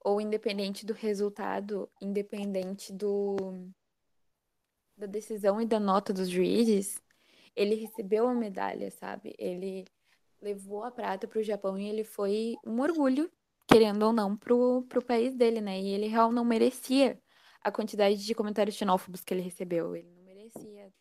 ou 0.00 0.20
independente 0.20 0.84
do 0.84 0.92
resultado, 0.92 1.90
independente 2.00 2.92
do 2.92 3.36
da 4.96 5.06
decisão 5.06 5.60
e 5.60 5.66
da 5.66 5.80
nota 5.80 6.12
dos 6.12 6.28
juízes, 6.28 7.00
ele 7.56 7.74
recebeu 7.74 8.28
a 8.28 8.34
medalha, 8.34 8.90
sabe? 8.92 9.34
Ele 9.38 9.84
levou 10.40 10.84
a 10.84 10.90
prata 10.90 11.26
para 11.26 11.40
o 11.40 11.42
Japão 11.42 11.76
e 11.78 11.88
ele 11.88 12.04
foi 12.04 12.54
um 12.64 12.80
orgulho, 12.80 13.30
querendo 13.66 14.04
ou 14.04 14.12
não, 14.12 14.36
pro, 14.36 14.82
pro 14.88 15.04
país 15.04 15.34
dele, 15.34 15.60
né? 15.60 15.80
E 15.80 15.88
ele 15.88 16.06
realmente 16.06 16.36
não 16.36 16.44
merecia 16.44 17.20
a 17.64 17.72
quantidade 17.72 18.24
de 18.24 18.34
comentários 18.34 18.76
xenófobos 18.76 19.24
que 19.24 19.32
ele 19.32 19.40
recebeu. 19.42 19.96
Ele 19.96 20.10
não 20.10 20.22
merecia. 20.22 20.92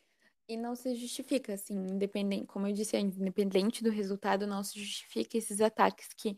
E 0.47 0.57
não 0.57 0.75
se 0.75 0.95
justifica, 0.95 1.53
assim, 1.53 1.75
independente, 1.75 2.47
como 2.47 2.67
eu 2.67 2.73
disse 2.73 2.97
independente 2.97 3.83
do 3.83 3.89
resultado, 3.89 4.47
não 4.47 4.63
se 4.63 4.79
justifica 4.79 5.37
esses 5.37 5.61
ataques 5.61 6.09
que 6.13 6.37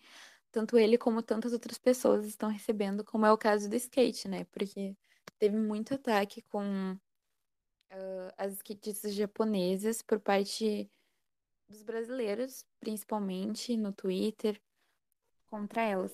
tanto 0.51 0.77
ele 0.77 0.97
como 0.97 1.21
tantas 1.21 1.53
outras 1.53 1.77
pessoas 1.77 2.25
estão 2.25 2.49
recebendo, 2.49 3.03
como 3.03 3.25
é 3.25 3.31
o 3.31 3.37
caso 3.37 3.69
do 3.69 3.75
skate, 3.75 4.27
né? 4.27 4.45
Porque 4.45 4.95
teve 5.37 5.57
muito 5.57 5.93
ataque 5.93 6.41
com 6.43 6.93
uh, 6.93 8.33
as 8.37 8.53
skatistas 8.53 9.13
japonesas 9.13 10.01
por 10.01 10.19
parte 10.19 10.89
dos 11.67 11.83
brasileiros, 11.83 12.65
principalmente 12.79 13.75
no 13.75 13.91
Twitter, 13.91 14.61
contra 15.47 15.81
elas. 15.81 16.13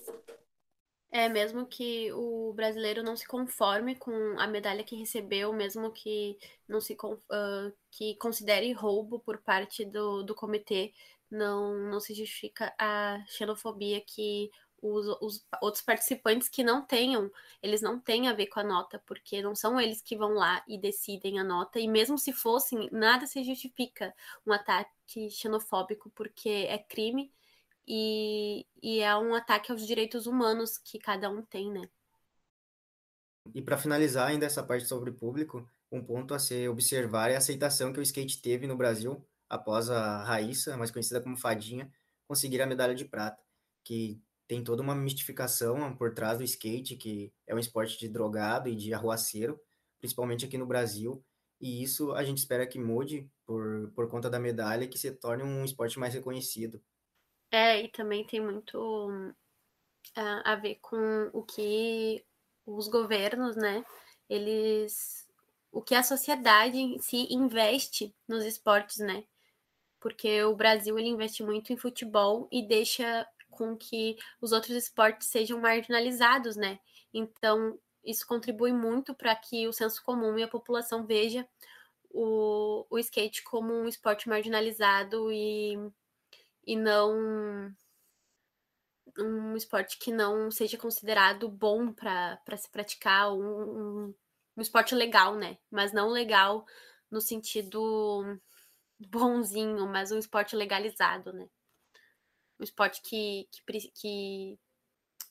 É, 1.13 1.27
mesmo 1.27 1.65
que 1.65 2.09
o 2.13 2.53
brasileiro 2.53 3.03
não 3.03 3.17
se 3.17 3.27
conforme 3.27 3.95
com 3.95 4.13
a 4.39 4.47
medalha 4.47 4.81
que 4.81 4.95
recebeu, 4.95 5.51
mesmo 5.51 5.91
que 5.91 6.37
não 6.67 6.79
se 6.79 6.93
uh, 6.93 7.73
que 7.91 8.15
considere 8.15 8.71
roubo 8.71 9.19
por 9.19 9.37
parte 9.39 9.83
do, 9.83 10.23
do 10.23 10.33
comitê, 10.33 10.93
não, 11.29 11.75
não 11.89 11.99
se 11.99 12.13
justifica 12.13 12.73
a 12.79 13.21
xenofobia 13.27 13.99
que 13.99 14.49
os, 14.81 15.05
os 15.21 15.45
outros 15.61 15.83
participantes 15.83 16.49
que 16.49 16.63
não 16.63 16.81
tenham, 16.81 17.29
eles 17.61 17.81
não 17.81 17.99
têm 17.99 18.27
a 18.27 18.33
ver 18.33 18.47
com 18.47 18.61
a 18.61 18.63
nota, 18.63 18.97
porque 19.05 19.41
não 19.41 19.53
são 19.53 19.79
eles 19.79 20.01
que 20.01 20.15
vão 20.17 20.33
lá 20.33 20.63
e 20.67 20.77
decidem 20.77 21.39
a 21.39 21.43
nota, 21.43 21.79
e 21.79 21.87
mesmo 21.87 22.17
se 22.17 22.33
fossem, 22.33 22.89
nada 22.91 23.27
se 23.27 23.43
justifica 23.43 24.13
um 24.45 24.51
ataque 24.51 25.29
xenofóbico, 25.29 26.09
porque 26.11 26.49
é 26.69 26.77
crime 26.77 27.31
e, 27.93 28.65
e 28.81 29.01
é 29.01 29.13
um 29.17 29.35
ataque 29.35 29.69
aos 29.69 29.85
direitos 29.85 30.25
humanos 30.25 30.77
que 30.77 30.97
cada 30.97 31.29
um 31.29 31.41
tem, 31.43 31.69
né? 31.69 31.81
E 33.53 33.61
para 33.61 33.77
finalizar 33.77 34.29
ainda 34.29 34.45
essa 34.45 34.63
parte 34.63 34.85
sobre 34.85 35.09
o 35.09 35.13
público, 35.13 35.69
um 35.91 36.01
ponto 36.01 36.33
a 36.33 36.39
se 36.39 36.69
observar 36.69 37.31
é 37.31 37.35
a 37.35 37.39
aceitação 37.39 37.91
que 37.91 37.99
o 37.99 38.01
skate 38.01 38.41
teve 38.41 38.65
no 38.65 38.77
Brasil 38.77 39.21
após 39.49 39.89
a 39.89 40.23
Raíssa, 40.23 40.77
mais 40.77 40.89
conhecida 40.89 41.19
como 41.19 41.35
Fadinha, 41.35 41.91
conseguir 42.25 42.61
a 42.61 42.65
medalha 42.65 42.95
de 42.95 43.03
prata, 43.03 43.43
que 43.83 44.21
tem 44.47 44.63
toda 44.63 44.81
uma 44.81 44.95
mistificação 44.95 45.93
por 45.97 46.13
trás 46.13 46.37
do 46.37 46.45
skate, 46.45 46.95
que 46.95 47.33
é 47.45 47.53
um 47.53 47.59
esporte 47.59 47.99
de 47.99 48.07
drogado 48.07 48.69
e 48.69 48.75
de 48.75 48.93
arruaceiro, 48.93 49.59
principalmente 49.99 50.45
aqui 50.45 50.57
no 50.57 50.65
Brasil, 50.65 51.21
e 51.59 51.83
isso 51.83 52.13
a 52.13 52.23
gente 52.23 52.37
espera 52.37 52.65
que 52.65 52.79
mude 52.79 53.29
por, 53.45 53.91
por 53.93 54.07
conta 54.07 54.29
da 54.29 54.39
medalha 54.39 54.87
que 54.87 54.97
se 54.97 55.11
torne 55.11 55.43
um 55.43 55.65
esporte 55.65 55.99
mais 55.99 56.13
reconhecido. 56.13 56.81
É, 57.51 57.81
e 57.83 57.89
também 57.89 58.25
tem 58.25 58.39
muito 58.39 58.77
uh, 60.17 60.41
a 60.45 60.55
ver 60.55 60.75
com 60.81 61.29
o 61.33 61.43
que 61.43 62.23
os 62.65 62.87
governos, 62.87 63.55
né? 63.55 63.83
Eles. 64.29 65.27
O 65.71 65.81
que 65.81 65.95
a 65.95 66.03
sociedade 66.03 66.97
si 66.99 67.27
investe 67.33 68.13
nos 68.27 68.45
esportes, 68.45 68.99
né? 68.99 69.23
Porque 69.99 70.43
o 70.43 70.55
Brasil 70.55 70.97
ele 70.97 71.09
investe 71.09 71.43
muito 71.43 71.71
em 71.71 71.77
futebol 71.77 72.47
e 72.51 72.65
deixa 72.65 73.27
com 73.49 73.75
que 73.77 74.17
os 74.41 74.51
outros 74.51 74.75
esportes 74.75 75.27
sejam 75.27 75.59
marginalizados, 75.59 76.55
né? 76.55 76.79
Então, 77.13 77.77
isso 78.03 78.25
contribui 78.25 78.73
muito 78.73 79.13
para 79.13 79.35
que 79.35 79.67
o 79.67 79.73
senso 79.73 80.03
comum 80.03 80.37
e 80.37 80.43
a 80.43 80.47
população 80.47 81.05
veja 81.05 81.47
o, 82.09 82.85
o 82.89 82.99
skate 82.99 83.43
como 83.43 83.73
um 83.73 83.87
esporte 83.87 84.27
marginalizado 84.27 85.31
e 85.31 85.77
e 86.65 86.75
não 86.75 87.73
um 89.17 89.55
esporte 89.55 89.97
que 89.97 90.11
não 90.11 90.49
seja 90.49 90.77
considerado 90.77 91.49
bom 91.49 91.91
para 91.91 92.57
se 92.57 92.69
praticar, 92.69 93.33
um, 93.33 94.13
um, 94.55 94.61
esporte 94.61 94.95
legal, 94.95 95.35
né? 95.35 95.57
Mas 95.69 95.91
não 95.91 96.09
legal 96.09 96.65
no 97.09 97.19
sentido 97.19 98.39
bonzinho, 98.99 99.87
mas 99.87 100.11
um 100.11 100.17
esporte 100.17 100.55
legalizado, 100.55 101.33
né? 101.33 101.49
Um 102.59 102.63
esporte 102.63 103.01
que, 103.01 103.47
que, 103.51 103.91
que, 103.91 104.59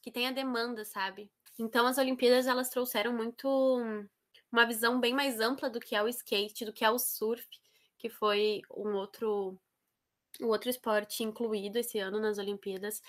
que 0.03 0.11
tenha 0.12 0.33
demanda, 0.33 0.85
sabe? 0.85 1.31
Então 1.59 1.87
as 1.87 1.99
Olimpíadas 1.99 2.47
elas 2.47 2.68
trouxeram 2.68 3.12
muito 3.12 3.49
uma 4.51 4.66
visão 4.66 4.99
bem 5.01 5.14
mais 5.14 5.41
ampla 5.41 5.70
do 5.70 5.81
que 5.81 5.95
é 5.95 6.03
o 6.03 6.09
skate, 6.09 6.64
do 6.64 6.72
que 6.72 6.85
é 6.85 6.91
o 6.91 6.99
surf, 6.99 7.47
que 7.99 8.09
foi 8.09 8.62
um 8.74 8.95
outro 8.95 9.59
o 10.41 10.47
outro 10.47 10.70
esporte 10.70 11.22
incluído 11.22 11.78
esse 11.78 11.99
ano 11.99 12.20
nas 12.20 12.39
Olimpíadas 12.39 13.03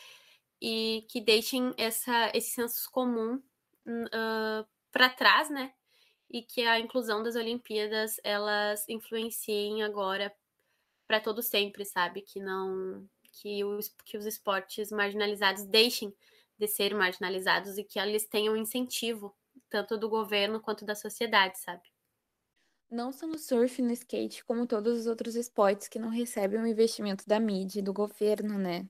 e 0.62 1.06
que 1.10 1.20
deixem 1.20 1.74
essa, 1.78 2.32
esse 2.34 2.52
senso 2.52 2.90
comum 2.92 3.36
uh, 3.36 3.42
hum, 3.88 4.66
para 4.92 5.10
trás, 5.10 5.50
né? 5.50 5.74
E 6.30 6.42
que 6.42 6.62
a 6.66 6.80
inclusão 6.80 7.24
das 7.24 7.36
Olimpíadas 7.36 8.20
elas 8.24 8.88
influenciem 8.88 9.84
agora 9.84 10.34
para 11.08 11.20
todo 11.20 11.42
sempre, 11.42 11.84
sabe? 11.84 12.22
Que 12.22 12.40
não 12.40 13.08
que 13.34 13.64
os, 13.64 13.88
que 14.06 14.18
os 14.18 14.26
esportes 14.26 14.92
marginalizados 14.92 15.64
deixem 15.66 16.14
de 16.58 16.68
ser 16.68 16.94
marginalizados 16.94 17.78
e 17.78 17.84
que 17.84 17.98
eles 17.98 18.28
tenham 18.28 18.56
incentivo 18.56 19.36
tanto 19.70 19.98
do 19.98 20.10
governo 20.10 20.60
quanto 20.60 20.86
da 20.86 20.96
sociedade, 20.96 21.58
sabe? 21.60 21.82
Não 22.92 23.12
só 23.12 23.26
no 23.26 23.40
surf 23.40 23.82
e 23.82 23.86
no 23.86 23.94
skate, 23.94 24.44
como 24.44 24.68
todos 24.68 25.00
os 25.00 25.08
outros 25.08 25.36
esportes 25.36 25.88
que 25.88 25.98
não 25.98 26.10
recebem 26.10 26.62
o 26.62 26.68
investimento 26.68 27.24
da 27.26 27.40
mídia 27.40 27.80
e 27.80 27.82
do 27.82 27.94
governo, 27.94 28.58
né? 28.58 28.86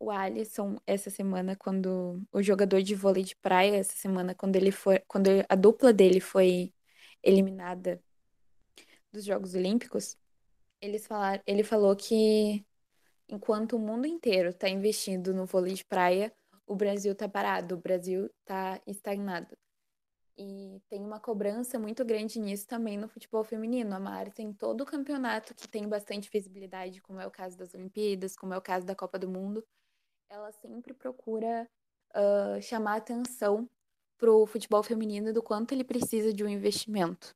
o 0.00 0.10
Alisson 0.10 0.76
essa 0.86 1.10
semana, 1.10 1.56
quando 1.56 2.22
o 2.32 2.42
jogador 2.42 2.82
de 2.82 2.94
vôlei 2.94 3.24
de 3.24 3.36
praia 3.36 3.76
essa 3.76 3.96
semana, 3.96 4.34
quando 4.34 4.56
ele 4.56 4.70
foi, 4.70 5.00
quando 5.08 5.28
a 5.48 5.54
dupla 5.54 5.92
dele 5.92 6.20
foi 6.20 6.72
eliminada 7.22 8.02
dos 9.12 9.24
Jogos 9.24 9.54
Olímpicos, 9.54 10.16
eles 10.80 11.06
falaram, 11.06 11.42
ele 11.46 11.64
falou 11.64 11.94
que 11.96 12.64
enquanto 13.28 13.76
o 13.76 13.78
mundo 13.78 14.06
inteiro 14.06 14.50
está 14.50 14.68
investindo 14.68 15.34
no 15.34 15.46
vôlei 15.46 15.74
de 15.74 15.84
praia, 15.84 16.32
o 16.66 16.76
Brasil 16.76 17.12
está 17.12 17.28
parado, 17.28 17.74
o 17.74 17.78
Brasil 17.78 18.30
está 18.40 18.80
estagnado. 18.86 19.56
E 20.38 20.80
tem 20.88 21.04
uma 21.04 21.18
cobrança 21.18 21.80
muito 21.80 22.04
grande 22.04 22.38
nisso 22.38 22.64
também 22.64 22.96
no 22.96 23.08
futebol 23.08 23.42
feminino. 23.42 23.92
A 23.92 23.98
Mari 23.98 24.30
tem 24.30 24.52
todo 24.52 24.82
o 24.82 24.86
campeonato 24.86 25.52
que 25.52 25.66
tem 25.66 25.88
bastante 25.88 26.30
visibilidade, 26.30 27.00
como 27.02 27.20
é 27.20 27.26
o 27.26 27.30
caso 27.30 27.58
das 27.58 27.74
Olimpíadas, 27.74 28.36
como 28.36 28.54
é 28.54 28.56
o 28.56 28.62
caso 28.62 28.86
da 28.86 28.94
Copa 28.94 29.18
do 29.18 29.28
Mundo. 29.28 29.66
Ela 30.30 30.52
sempre 30.52 30.94
procura 30.94 31.68
uh, 32.14 32.62
chamar 32.62 32.98
atenção 32.98 33.68
para 34.16 34.32
o 34.32 34.46
futebol 34.46 34.82
feminino 34.82 35.32
do 35.32 35.42
quanto 35.42 35.72
ele 35.72 35.82
precisa 35.82 36.32
de 36.32 36.44
um 36.44 36.48
investimento. 36.48 37.34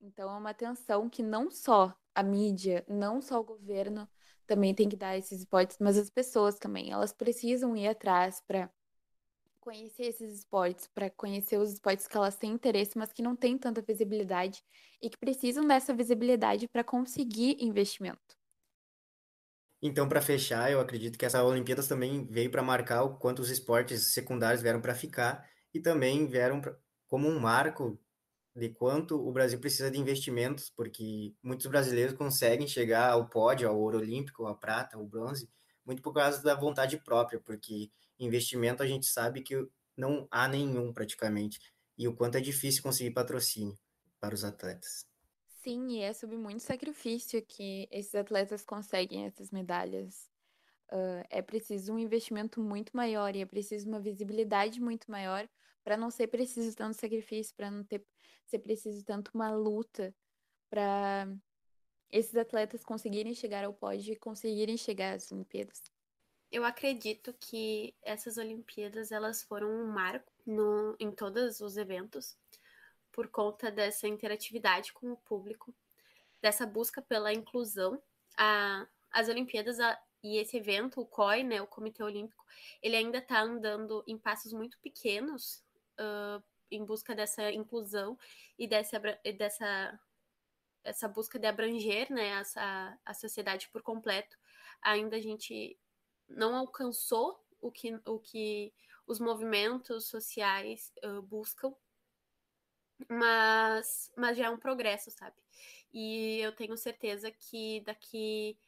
Então, 0.00 0.28
é 0.28 0.38
uma 0.38 0.50
atenção 0.50 1.08
que 1.08 1.22
não 1.22 1.50
só 1.50 1.96
a 2.14 2.22
mídia, 2.22 2.84
não 2.88 3.20
só 3.20 3.40
o 3.40 3.44
governo 3.44 4.08
também 4.44 4.74
tem 4.74 4.88
que 4.88 4.96
dar 4.96 5.16
esses 5.16 5.40
esportes, 5.40 5.76
mas 5.78 5.96
as 5.96 6.10
pessoas 6.10 6.58
também. 6.58 6.90
Elas 6.90 7.12
precisam 7.12 7.76
ir 7.76 7.86
atrás 7.86 8.40
para 8.40 8.70
conhecer 9.68 10.04
esses 10.04 10.38
esportes, 10.38 10.88
para 10.94 11.10
conhecer 11.10 11.58
os 11.58 11.74
esportes 11.74 12.08
que 12.08 12.16
elas 12.16 12.36
têm 12.36 12.52
interesse, 12.52 12.96
mas 12.96 13.12
que 13.12 13.20
não 13.20 13.36
têm 13.36 13.58
tanta 13.58 13.82
visibilidade 13.82 14.62
e 15.02 15.10
que 15.10 15.18
precisam 15.18 15.66
dessa 15.66 15.92
visibilidade 15.92 16.66
para 16.66 16.82
conseguir 16.82 17.54
investimento. 17.60 18.38
Então, 19.82 20.08
para 20.08 20.22
fechar, 20.22 20.72
eu 20.72 20.80
acredito 20.80 21.18
que 21.18 21.26
essa 21.26 21.44
Olimpíadas 21.44 21.86
também 21.86 22.26
veio 22.26 22.50
para 22.50 22.62
marcar 22.62 23.02
o 23.02 23.18
quanto 23.18 23.40
os 23.40 23.50
esportes 23.50 24.14
secundários 24.14 24.62
vieram 24.62 24.80
para 24.80 24.94
ficar 24.94 25.46
e 25.74 25.78
também 25.78 26.26
vieram 26.26 26.62
pra, 26.62 26.74
como 27.06 27.28
um 27.28 27.38
marco 27.38 28.00
de 28.56 28.70
quanto 28.70 29.16
o 29.16 29.30
Brasil 29.30 29.60
precisa 29.60 29.90
de 29.90 29.98
investimentos, 30.00 30.72
porque 30.74 31.34
muitos 31.42 31.66
brasileiros 31.66 32.14
conseguem 32.14 32.66
chegar 32.66 33.10
ao 33.10 33.28
pódio, 33.28 33.68
ao 33.68 33.78
ouro 33.78 33.98
olímpico, 33.98 34.46
à 34.46 34.54
prata, 34.54 34.96
ao 34.96 35.06
bronze, 35.06 35.46
muito 35.88 36.02
por 36.02 36.12
causa 36.12 36.42
da 36.42 36.54
vontade 36.54 36.98
própria, 36.98 37.40
porque 37.40 37.90
investimento 38.18 38.82
a 38.82 38.86
gente 38.86 39.06
sabe 39.06 39.40
que 39.40 39.56
não 39.96 40.28
há 40.30 40.46
nenhum 40.46 40.92
praticamente, 40.92 41.58
e 41.96 42.06
o 42.06 42.14
quanto 42.14 42.36
é 42.36 42.40
difícil 42.40 42.82
conseguir 42.82 43.10
patrocínio 43.12 43.74
para 44.20 44.34
os 44.34 44.44
atletas. 44.44 45.06
Sim, 45.62 45.88
e 45.88 46.00
é 46.02 46.12
sob 46.12 46.36
muito 46.36 46.60
sacrifício 46.60 47.42
que 47.42 47.88
esses 47.90 48.14
atletas 48.14 48.64
conseguem 48.64 49.24
essas 49.24 49.50
medalhas. 49.50 50.28
Uh, 50.92 51.24
é 51.30 51.40
preciso 51.40 51.94
um 51.94 51.98
investimento 51.98 52.60
muito 52.60 52.94
maior 52.94 53.34
e 53.34 53.40
é 53.40 53.46
preciso 53.46 53.88
uma 53.88 53.98
visibilidade 53.98 54.80
muito 54.80 55.10
maior 55.10 55.48
para 55.82 55.96
não 55.96 56.10
ser 56.10 56.26
preciso 56.26 56.76
tanto 56.76 56.98
sacrifício, 56.98 57.54
para 57.56 57.70
não 57.70 57.82
ter 57.82 58.04
ser 58.46 58.58
preciso 58.58 59.02
tanto 59.04 59.30
uma 59.34 59.50
luta 59.50 60.14
para 60.70 61.26
esses 62.10 62.36
atletas 62.36 62.84
conseguirem 62.84 63.34
chegar 63.34 63.64
ao 63.64 63.72
pódio 63.72 64.12
e 64.12 64.16
conseguirem 64.16 64.76
chegar 64.76 65.14
às 65.14 65.30
Olimpíadas. 65.30 65.82
Eu 66.50 66.64
acredito 66.64 67.34
que 67.38 67.94
essas 68.02 68.38
Olimpíadas 68.38 69.12
elas 69.12 69.42
foram 69.42 69.68
um 69.68 69.86
marco 69.86 70.32
no, 70.46 70.96
em 70.98 71.10
todos 71.10 71.60
os 71.60 71.76
eventos 71.76 72.36
por 73.12 73.28
conta 73.28 73.70
dessa 73.70 74.08
interatividade 74.08 74.92
com 74.92 75.12
o 75.12 75.16
público, 75.16 75.74
dessa 76.40 76.64
busca 76.64 77.02
pela 77.02 77.32
inclusão. 77.32 78.00
A, 78.36 78.86
as 79.10 79.28
Olimpíadas 79.28 79.78
a, 79.78 80.00
e 80.22 80.38
esse 80.38 80.56
evento, 80.56 81.00
o 81.00 81.06
COI, 81.06 81.42
né, 81.42 81.60
o 81.60 81.66
Comitê 81.66 82.02
Olímpico, 82.02 82.44
ele 82.82 82.96
ainda 82.96 83.18
está 83.18 83.42
andando 83.42 84.02
em 84.06 84.16
passos 84.16 84.52
muito 84.52 84.78
pequenos 84.78 85.62
uh, 86.00 86.42
em 86.70 86.84
busca 86.84 87.14
dessa 87.14 87.50
inclusão 87.52 88.18
e 88.58 88.66
dessa, 88.66 88.98
dessa 89.36 90.00
essa 90.88 91.08
busca 91.08 91.38
de 91.38 91.46
abranger 91.46 92.12
né, 92.12 92.42
a, 92.56 92.98
a 93.04 93.14
sociedade 93.14 93.68
por 93.68 93.82
completo. 93.82 94.36
Ainda 94.82 95.16
a 95.16 95.20
gente 95.20 95.78
não 96.28 96.54
alcançou 96.54 97.42
o 97.60 97.70
que, 97.70 98.00
o 98.06 98.18
que 98.18 98.72
os 99.06 99.18
movimentos 99.18 100.06
sociais 100.06 100.92
uh, 101.04 101.22
buscam, 101.22 101.74
mas, 103.08 104.12
mas 104.16 104.36
já 104.36 104.46
é 104.46 104.50
um 104.50 104.58
progresso, 104.58 105.10
sabe? 105.10 105.36
E 105.92 106.40
eu 106.40 106.52
tenho 106.52 106.76
certeza 106.76 107.30
que 107.30 107.80
daqui 107.80 108.58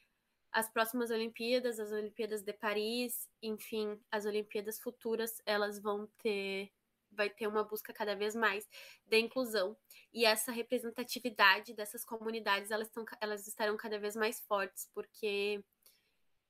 as 0.52 0.68
próximas 0.68 1.10
Olimpíadas, 1.10 1.78
as 1.78 1.92
Olimpíadas 1.92 2.42
de 2.42 2.52
Paris, 2.52 3.28
enfim, 3.42 4.00
as 4.10 4.24
Olimpíadas 4.26 4.80
futuras, 4.80 5.40
elas 5.46 5.78
vão 5.78 6.06
ter 6.18 6.72
vai 7.20 7.28
ter 7.28 7.46
uma 7.46 7.62
busca 7.62 7.92
cada 7.92 8.16
vez 8.16 8.34
mais 8.34 8.66
de 9.06 9.18
inclusão 9.18 9.76
e 10.10 10.24
essa 10.24 10.50
representatividade 10.50 11.74
dessas 11.74 12.02
comunidades 12.02 12.70
elas, 12.70 12.88
estão, 12.88 13.04
elas 13.20 13.46
estarão 13.46 13.76
cada 13.76 13.98
vez 13.98 14.16
mais 14.16 14.40
fortes 14.40 14.88
porque 14.94 15.62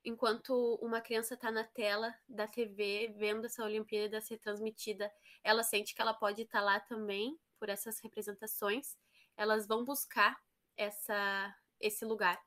enquanto 0.05 0.79
uma 0.81 1.01
criança 1.01 1.35
está 1.35 1.51
na 1.51 1.65
tela 1.65 2.15
da 2.29 2.47
TV 2.47 3.13
vendo 3.19 3.47
essa 3.47 3.65
Olimpíada 3.65 4.21
ser 4.21 4.39
transmitida, 4.39 5.13
ela 5.43 5.65
sente 5.65 5.93
que 5.93 6.01
ela 6.01 6.15
pode 6.15 6.43
estar 6.43 6.61
tá 6.61 6.65
lá 6.65 6.79
também 6.79 7.37
por 7.59 7.69
essas 7.69 7.99
representações, 7.99 8.97
elas 9.37 9.67
vão 9.67 9.85
buscar 9.85 10.41
essa 10.77 11.53
esse 11.81 12.05
lugar. 12.05 12.39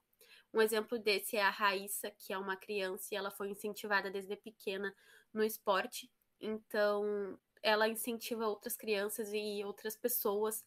Um 0.53 0.61
exemplo 0.61 0.97
desse 0.97 1.35
é 1.35 1.41
a 1.41 1.49
Raíssa, 1.49 2.09
que 2.11 2.31
é 2.31 2.37
uma 2.37 2.55
criança 2.55 3.07
e 3.11 3.17
ela 3.17 3.31
foi 3.31 3.49
incentivada 3.49 4.09
desde 4.09 4.35
pequena 4.37 4.95
no 5.33 5.43
esporte. 5.43 6.09
Então, 6.39 7.37
ela 7.63 7.87
incentiva 7.87 8.45
outras 8.45 8.75
crianças 8.75 9.31
e 9.33 9.63
outras 9.63 9.95
pessoas. 9.95 10.63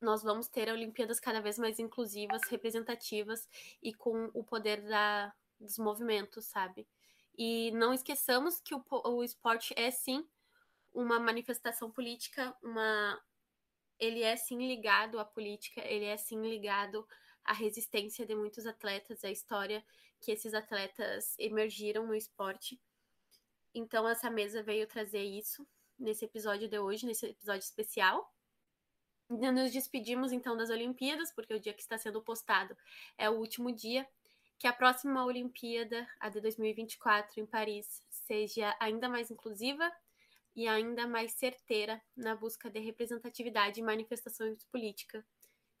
Nós 0.00 0.22
vamos 0.22 0.48
ter 0.48 0.72
Olimpíadas 0.72 1.20
cada 1.20 1.40
vez 1.40 1.58
mais 1.58 1.78
inclusivas, 1.78 2.42
representativas 2.48 3.46
e 3.82 3.92
com 3.92 4.30
o 4.32 4.42
poder 4.42 4.80
da, 4.82 5.32
dos 5.60 5.78
movimentos, 5.78 6.46
sabe? 6.46 6.88
E 7.36 7.70
não 7.72 7.92
esqueçamos 7.92 8.60
que 8.60 8.74
o, 8.74 8.82
o 8.90 9.22
esporte 9.22 9.74
é 9.76 9.90
sim 9.90 10.26
uma 10.92 11.20
manifestação 11.20 11.90
política, 11.90 12.56
uma 12.62 13.20
ele 13.98 14.22
é 14.22 14.36
sim 14.36 14.66
ligado 14.66 15.18
à 15.18 15.24
política, 15.24 15.80
ele 15.84 16.04
é 16.04 16.16
sim 16.16 16.40
ligado 16.40 17.06
à 17.44 17.52
resistência 17.52 18.24
de 18.24 18.34
muitos 18.34 18.64
atletas, 18.64 19.24
à 19.24 19.30
história 19.30 19.84
que 20.20 20.30
esses 20.32 20.54
atletas 20.54 21.34
emergiram 21.38 22.06
no 22.06 22.14
esporte. 22.14 22.80
Então 23.74 24.08
essa 24.08 24.30
mesa 24.30 24.62
veio 24.62 24.86
trazer 24.86 25.22
isso 25.22 25.66
nesse 25.98 26.24
episódio 26.24 26.68
de 26.68 26.78
hoje, 26.78 27.06
nesse 27.06 27.26
episódio 27.26 27.64
especial. 27.64 28.32
Nos 29.28 29.72
despedimos 29.72 30.32
então 30.32 30.56
das 30.56 30.70
Olimpíadas, 30.70 31.32
porque 31.32 31.52
o 31.52 31.60
dia 31.60 31.74
que 31.74 31.82
está 31.82 31.98
sendo 31.98 32.22
postado 32.22 32.76
é 33.18 33.28
o 33.28 33.34
último 33.34 33.72
dia. 33.72 34.06
Que 34.58 34.66
a 34.66 34.72
próxima 34.72 35.24
Olimpíada, 35.24 36.08
a 36.18 36.28
de 36.28 36.40
2024 36.40 37.40
em 37.40 37.46
Paris, 37.46 38.02
seja 38.08 38.74
ainda 38.80 39.08
mais 39.08 39.30
inclusiva 39.30 39.92
e 40.56 40.66
ainda 40.66 41.06
mais 41.06 41.32
certeira 41.32 42.02
na 42.16 42.34
busca 42.34 42.68
de 42.68 42.80
representatividade 42.80 43.78
e 43.78 43.82
manifestações 43.82 44.64
políticas, 44.64 45.24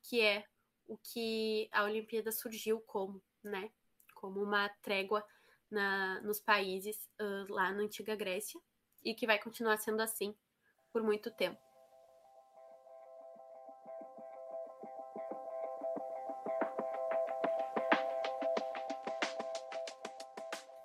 que 0.02 0.20
é 0.20 0.44
o 0.86 0.96
que 0.96 1.68
a 1.72 1.84
Olimpíada 1.84 2.30
surgiu 2.30 2.80
como, 2.82 3.20
né? 3.42 3.70
Como 4.14 4.40
uma 4.40 4.68
trégua 4.80 5.24
na, 5.70 6.20
nos 6.20 6.38
países 6.38 7.08
uh, 7.20 7.52
lá 7.52 7.72
na 7.72 7.82
antiga 7.82 8.14
Grécia 8.14 8.60
e 9.04 9.14
que 9.14 9.26
vai 9.26 9.38
continuar 9.38 9.78
sendo 9.78 10.00
assim 10.00 10.34
por 10.92 11.02
muito 11.02 11.30
tempo. 11.30 11.58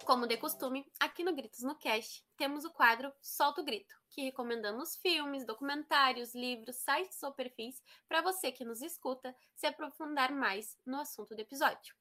Como 0.06 0.28
de 0.28 0.38
costume, 0.38 0.86
aqui 1.00 1.24
no 1.24 1.34
Gritos 1.34 1.64
no 1.64 1.76
Cast, 1.76 2.24
temos 2.36 2.66
o 2.66 2.72
quadro 2.72 3.12
Solta 3.22 3.62
o 3.62 3.64
Grito, 3.64 3.96
que 4.10 4.22
recomendamos 4.22 4.98
filmes, 4.98 5.46
documentários, 5.46 6.36
livros, 6.36 6.76
sites 6.76 7.24
ou 7.24 7.32
perfis 7.32 7.82
para 8.08 8.22
você 8.22 8.52
que 8.52 8.66
nos 8.66 8.82
escuta 8.82 9.36
se 9.56 9.66
aprofundar 9.66 10.32
mais 10.32 10.78
no 10.86 11.00
assunto 11.00 11.34
do 11.34 11.42
episódio. 11.42 11.96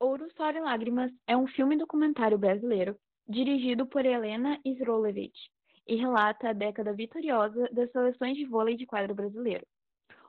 Ouro, 0.00 0.26
História 0.26 0.58
e 0.58 0.62
Lágrimas 0.62 1.10
é 1.26 1.36
um 1.36 1.46
filme 1.46 1.76
documentário 1.76 2.36
brasileiro 2.36 2.98
dirigido 3.28 3.86
por 3.86 4.06
Helena 4.06 4.58
Srolevich, 4.64 5.50
e 5.86 5.96
relata 5.96 6.50
a 6.50 6.52
década 6.52 6.92
vitoriosa 6.92 7.68
das 7.72 7.90
seleções 7.90 8.36
de 8.36 8.44
vôlei 8.44 8.76
de 8.76 8.86
quadro 8.86 9.14
brasileiro. 9.14 9.66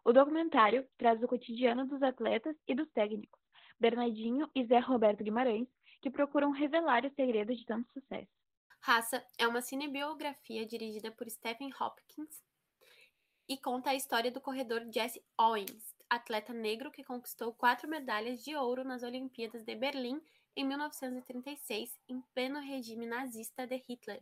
O 0.04 0.14
documentário 0.14 0.88
traz 0.98 1.22
o 1.22 1.28
cotidiano 1.28 1.86
dos 1.86 2.02
atletas 2.02 2.56
e 2.68 2.74
dos 2.74 2.90
técnicos, 2.92 3.40
Bernardinho 3.80 4.50
e 4.56 4.66
Zé 4.66 4.80
Roberto 4.80 5.24
Guimarães, 5.24 5.68
que 6.02 6.10
procuram 6.10 6.52
revelar 6.52 7.06
os 7.06 7.14
segredos 7.14 7.58
de 7.58 7.66
tanto 7.66 7.92
sucesso. 7.92 8.32
Raça 8.82 9.24
é 9.38 9.46
uma 9.46 9.62
cinebiografia 9.62 10.66
dirigida 10.66 11.12
por 11.12 11.30
Stephen 11.30 11.70
Hopkins 11.80 12.42
e 13.48 13.58
conta 13.58 13.90
a 13.90 13.96
história 13.96 14.32
do 14.32 14.40
corredor 14.40 14.82
Jesse 14.90 15.22
Owens, 15.38 15.94
atleta 16.10 16.54
negro 16.54 16.90
que 16.90 17.04
conquistou 17.04 17.54
quatro 17.54 17.90
medalhas 17.90 18.44
de 18.44 18.56
ouro 18.56 18.86
nas 18.86 19.04
Olimpíadas 19.04 19.64
de 19.64 19.76
Berlim 19.76 20.22
em 20.60 20.66
1936, 20.66 21.98
em 22.10 22.20
pleno 22.34 22.60
regime 22.60 23.06
nazista 23.06 23.66
de 23.66 23.78
Hitler. 23.88 24.22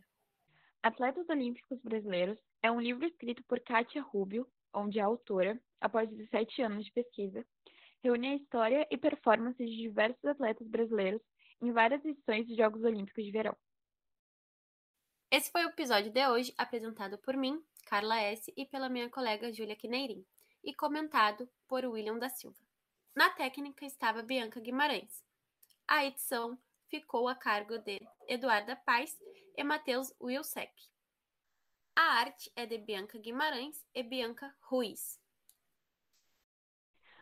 Atletas 0.80 1.28
Olímpicos 1.28 1.80
Brasileiros 1.82 2.38
é 2.62 2.70
um 2.70 2.80
livro 2.80 3.04
escrito 3.04 3.42
por 3.42 3.58
Kátia 3.58 4.00
Rubio, 4.00 4.48
onde 4.72 5.00
a 5.00 5.06
autora, 5.06 5.60
após 5.80 6.08
17 6.08 6.62
anos 6.62 6.84
de 6.84 6.92
pesquisa, 6.92 7.44
reúne 8.04 8.28
a 8.28 8.36
história 8.36 8.86
e 8.88 8.96
performances 8.96 9.68
de 9.68 9.78
diversos 9.78 10.24
atletas 10.24 10.68
brasileiros 10.68 11.20
em 11.60 11.72
várias 11.72 12.04
edições 12.04 12.46
dos 12.46 12.56
Jogos 12.56 12.84
Olímpicos 12.84 13.24
de 13.24 13.32
Verão. 13.32 13.56
Esse 15.32 15.50
foi 15.50 15.64
o 15.64 15.70
episódio 15.70 16.12
de 16.12 16.24
hoje, 16.28 16.54
apresentado 16.56 17.18
por 17.18 17.36
mim, 17.36 17.60
Carla 17.84 18.20
S., 18.20 18.52
e 18.56 18.64
pela 18.64 18.88
minha 18.88 19.10
colega 19.10 19.52
Júlia 19.52 19.74
Quineirim, 19.74 20.24
e 20.62 20.72
comentado 20.72 21.50
por 21.66 21.84
William 21.84 22.16
da 22.16 22.28
Silva. 22.28 22.64
Na 23.12 23.28
técnica 23.30 23.84
estava 23.84 24.22
Bianca 24.22 24.60
Guimarães. 24.60 25.26
A 25.88 26.04
edição 26.04 26.56
ficou 26.90 27.28
a 27.28 27.34
cargo 27.34 27.78
de 27.78 27.98
Eduarda 28.28 28.76
Paz 28.76 29.18
e 29.56 29.64
Matheus 29.64 30.14
Wilsek. 30.20 30.70
A 31.96 32.02
arte 32.20 32.52
é 32.54 32.66
de 32.66 32.76
Bianca 32.76 33.18
Guimarães 33.18 33.82
e 33.94 34.02
Bianca 34.02 34.54
Ruiz. 34.60 35.18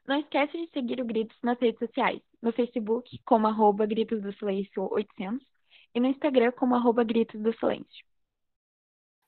Não 0.05 0.19
esquece 0.19 0.59
de 0.59 0.69
seguir 0.73 1.01
o 1.01 1.05
Gritos 1.05 1.39
nas 1.43 1.61
redes 1.61 1.79
sociais, 1.79 2.21
no 2.43 2.53
Facebook 2.53 3.17
como 3.25 3.47
arroba 3.47 3.87
Gritos 3.87 4.21
do 4.21 4.33
Silêncio 4.33 4.93
800 4.93 5.47
e 5.95 6.01
no 6.01 6.09
Instagram 6.09 6.51
como 6.51 6.75
arroba 6.75 7.05
Gritos 7.05 7.41
do 7.41 7.57
Silêncio. 7.57 8.05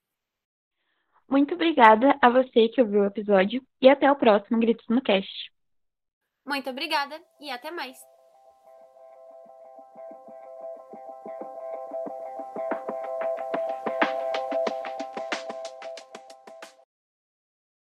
Muito 1.28 1.55
obrigada 1.55 2.17
a 2.21 2.30
você 2.30 2.69
que 2.69 2.82
ouviu 2.82 3.01
o 3.01 3.05
episódio 3.05 3.65
e 3.82 3.89
até 3.89 4.11
o 4.11 4.15
próximo 4.15 4.59
Gritos 4.59 4.86
no 4.89 5.01
Cast. 5.01 5.51
Muito 6.45 6.69
obrigada 6.69 7.19
e 7.39 7.49
até 7.49 7.71
mais! 7.71 8.14